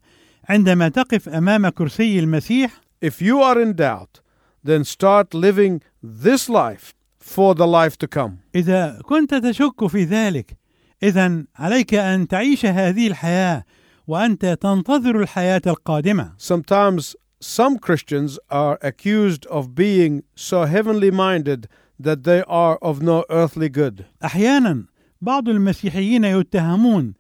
عندما 0.49 0.89
تقف 0.89 1.29
أمام 1.29 1.69
كرسي 1.69 2.19
المسيح 2.19 2.81
If 3.05 3.21
you 3.21 3.43
are 3.43 3.61
in 3.61 3.73
doubt, 3.75 4.21
then 4.66 4.84
start 4.84 5.34
living 5.34 5.82
this 6.04 6.50
life 6.50 6.94
for 7.20 7.56
the 7.56 7.68
life 7.68 7.98
to 7.98 8.08
come. 8.08 8.32
اذا 8.56 9.00
كنت 9.04 9.34
تشك 9.36 9.88
في 9.88 10.04
ذلك 10.04 10.58
اذا 11.04 11.44
عليك 11.56 11.94
ان 11.94 12.28
تعيش 12.28 12.66
هذه 12.66 13.08
الحياه 13.08 13.64
وانت 14.08 14.46
تنتظر 14.46 15.20
الحياه 15.22 15.62
القادمه 15.68 16.34
Sometimes 16.38 17.16
some 17.40 17.78
Christians 17.80 18.40
are 18.50 18.78
accused 18.82 19.46
of 19.48 19.74
being 19.76 20.24
so 20.36 20.66
heavenly 20.66 21.12
minded 21.12 21.68
that 22.00 22.24
they 22.24 22.44
are 22.48 22.78
of 22.82 23.02
no 23.02 23.24
earthly 23.30 23.70
good. 23.70 24.04
احيانا 24.26 24.86
بعض 25.22 25.50
المسيحيين 25.50 26.24
يتهمون 26.24 27.14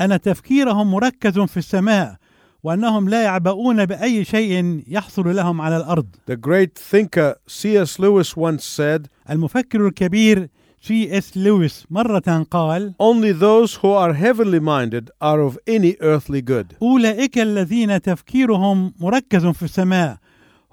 ان 0.00 0.20
تفكيرهم 0.20 0.90
مركز 0.90 1.38
في 1.38 1.56
السماء 1.56 2.16
وأنهم 2.63 3.09
لا 3.09 3.23
يعبؤون 3.23 3.85
بأي 3.85 4.23
شيء 4.25 4.83
يحصل 4.87 5.35
لهم 5.35 5.61
على 5.61 5.77
الأرض 5.77 6.05
The 6.31 6.35
great 6.35 6.77
thinker 6.77 7.35
C.S. 7.47 7.99
Lewis 7.99 8.35
once 8.37 8.63
said, 8.65 9.07
المفكر 9.29 9.87
الكبير 9.87 10.49
اس 10.91 11.37
لويس 11.37 11.85
مرة 11.91 12.45
قال 12.51 12.93
Only 12.99 13.33
those 13.33 13.75
who 13.75 13.91
are 13.91 14.13
heavenly 14.13 14.59
minded 14.59 15.09
are 15.21 15.41
of 15.41 15.57
any 15.67 15.95
earthly 16.01 16.41
good. 16.41 16.75
أولئك 16.81 17.37
الذين 17.37 18.01
تفكيرهم 18.01 18.93
مركز 18.99 19.45
في 19.45 19.63
السماء 19.63 20.17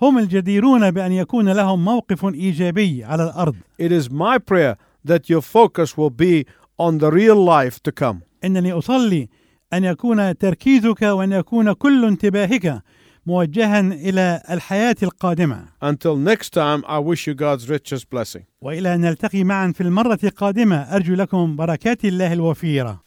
هم 0.02 0.18
الجديرون 0.18 0.90
بأن 0.90 1.12
يكون 1.12 1.48
لهم 1.48 1.84
موقف 1.84 2.24
إيجابي 2.24 3.04
على 3.04 3.24
الأرض 3.24 3.54
It 3.78 3.92
is 3.92 4.10
my 4.10 4.38
prayer 4.38 4.76
that 5.04 5.28
your 5.30 5.42
focus 5.42 5.96
will 5.96 6.10
be 6.10 6.46
on 6.78 6.98
the 6.98 7.10
real 7.10 7.36
life 7.44 7.82
to 7.82 7.92
come. 7.92 8.16
إنني 8.44 8.72
أصلي 8.72 9.28
أن 9.72 9.84
يكون 9.84 10.38
تركيزك 10.38 11.02
وأن 11.02 11.32
يكون 11.32 11.72
كل 11.72 12.04
انتباهك 12.04 12.82
موجها 13.26 13.80
إلى 13.80 14.42
الحياة 14.50 14.96
القادمة 15.02 15.64
Until 15.82 16.16
next 16.16 16.52
time, 16.52 16.84
I 16.86 16.98
wish 16.98 17.26
you 17.26 17.34
God's 17.34 17.68
richest 17.68 18.10
blessing. 18.10 18.42
وإلى 18.60 18.94
أن 18.94 19.00
نلتقي 19.00 19.44
معا 19.44 19.72
في 19.72 19.80
المرة 19.80 20.18
القادمة 20.24 20.76
أرجو 20.76 21.14
لكم 21.14 21.56
بركات 21.56 22.04
الله 22.04 22.32
الوفيرة 22.32 23.05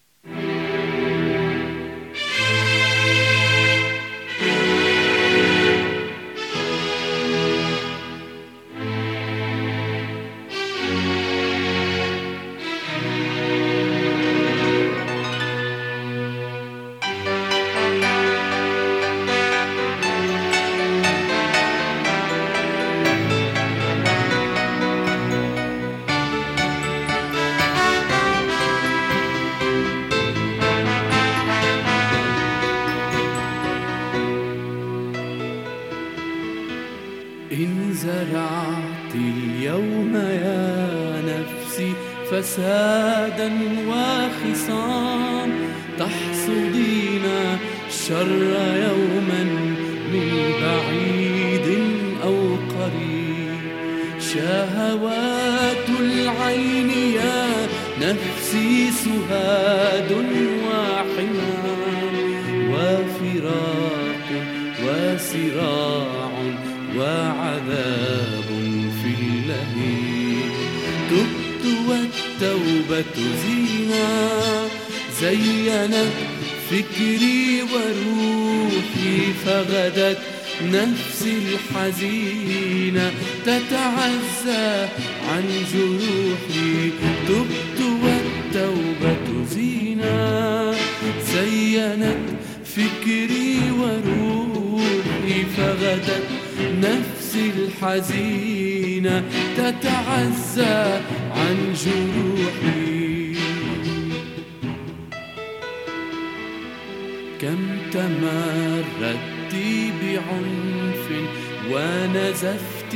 فسادا 42.42 43.52
وخصام 43.88 45.52
تحصدين 46.00 47.26
الشر 47.88 48.52
يوما 48.88 49.44
من 50.14 50.30
بعيد 50.62 51.68
أو 52.24 52.38
قريب. 52.56 53.60
شهوات 54.20 55.88
العين 56.00 56.90
يا 56.90 57.48
نفسي 58.02 58.92
سهاد 58.92 60.12
وحمام. 60.68 62.16
وفراق 62.72 64.28
وصراع 64.84 66.32
وعذاب. 66.98 68.39
زينة 73.16 74.10
زينت 75.22 76.14
فكري 76.72 77.62
وروحي 77.62 79.34
فغدت 79.46 80.18
نفسي 80.64 81.34
الحزينة. 81.38 83.12
تتعزى 83.46 84.88
عن 85.30 85.46
جروحي 85.74 86.92
تبت 87.28 87.80
والتوبة 88.04 89.46
زينة 89.56 90.76
زينت 91.34 92.26
فكري 92.66 93.72
وروحي 93.72 95.44
فغدت 95.58 96.28
نفسي 96.62 97.52
الحزينة. 97.58 99.24
تتعزى 99.58 101.02
عن 101.32 101.58
جروحي 101.86 102.29
تمردت 107.94 109.54
بعنف 110.02 111.06
ونزفت 111.72 112.94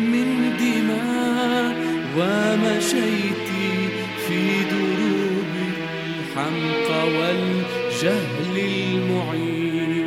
من 0.00 0.28
دماء 0.60 1.76
ومشيت 2.16 3.48
في 4.28 4.40
دروب 4.70 5.52
الحمقى 5.68 7.02
والجهل 7.06 8.54
المعين. 8.56 10.06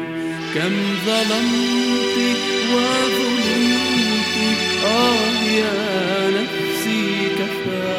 كم 0.56 0.76
ظلمت 1.06 2.18
وظلمت 2.74 4.36
آه 4.86 5.44
يا 5.58 6.30
نفسي 6.30 7.04
كفى 7.40 7.92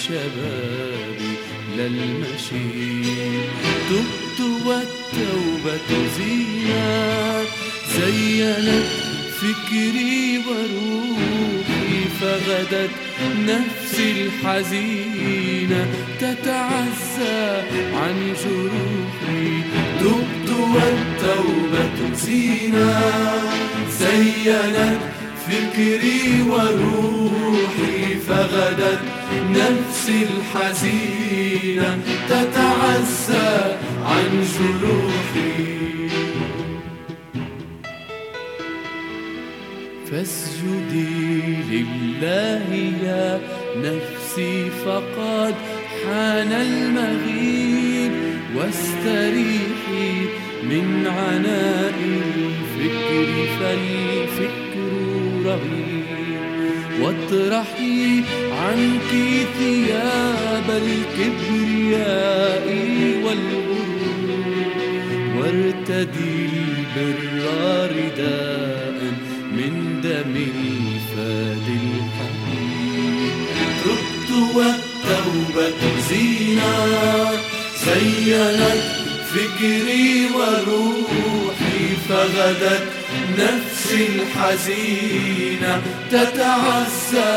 الشباب 0.10 1.20
لا 1.78 1.86
المشيب 1.86 3.50
تبت 3.90 4.40
والتوبة 4.66 5.90
زينة 6.18 7.44
زينت 8.00 8.86
فكري 9.40 10.38
وروحي 10.48 12.00
فغدت 12.22 12.90
نفسي 13.38 14.12
الحزينة 14.12 15.88
تتعزى 16.20 17.62
عن 17.94 18.34
جروحي. 18.44 19.62
تبت 20.00 20.50
والتوبة 20.50 22.16
زينة 22.16 23.02
زينت 24.00 25.19
فكري 25.50 26.42
وروحي 26.50 28.16
فغدت 28.28 29.00
نفسي 29.50 30.26
الحزينة 30.30 32.00
تتعزى 32.30 33.76
عن 34.06 34.44
جروحي 34.54 35.80
فاسجدي 40.12 41.56
لله 41.72 42.76
يا 43.04 43.40
نفسي 43.78 44.70
فقد 44.86 45.56
حان 46.06 46.52
المغيب 46.52 48.12
واستريحي 48.56 50.12
من 50.64 51.08
عناء 51.08 51.94
الفكر 52.04 53.48
فالفكر 53.60 54.69
رهيب 55.50 56.06
واطرحي 57.02 58.24
عنك 58.52 59.12
ثياب 59.60 60.68
الكبرياء 60.86 62.66
والغرور 63.24 64.00
وارتدي 65.38 66.50
البر 66.98 67.22
رداء 67.96 69.00
من 69.52 69.74
دم 70.04 70.36
الفاد 70.36 71.68
الحبيب. 71.84 73.48
تبت 73.84 74.30
والتوبة 74.56 75.82
زينة 76.10 76.76
زينت 77.86 78.84
فكري 79.32 80.08
وروحي 80.36 81.80
فغدت 82.10 82.88
نفسي 83.40 84.08
الحزينة 84.08 85.82
تتعزى 86.12 87.36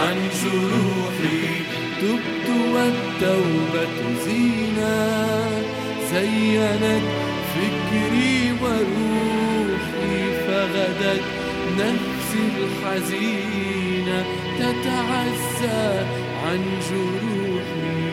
عن 0.00 0.16
جروحي. 0.42 1.44
تبت 2.00 2.46
والتوبة 2.74 3.94
زينة 4.24 4.98
زينت 6.12 7.02
فكري 7.54 8.52
وروحي. 8.62 10.16
فغدت 10.46 11.24
نفسي 11.78 12.44
الحزينة 12.58 14.24
تتعزى 14.58 15.84
عن 16.44 16.60
جروحي. 16.90 18.03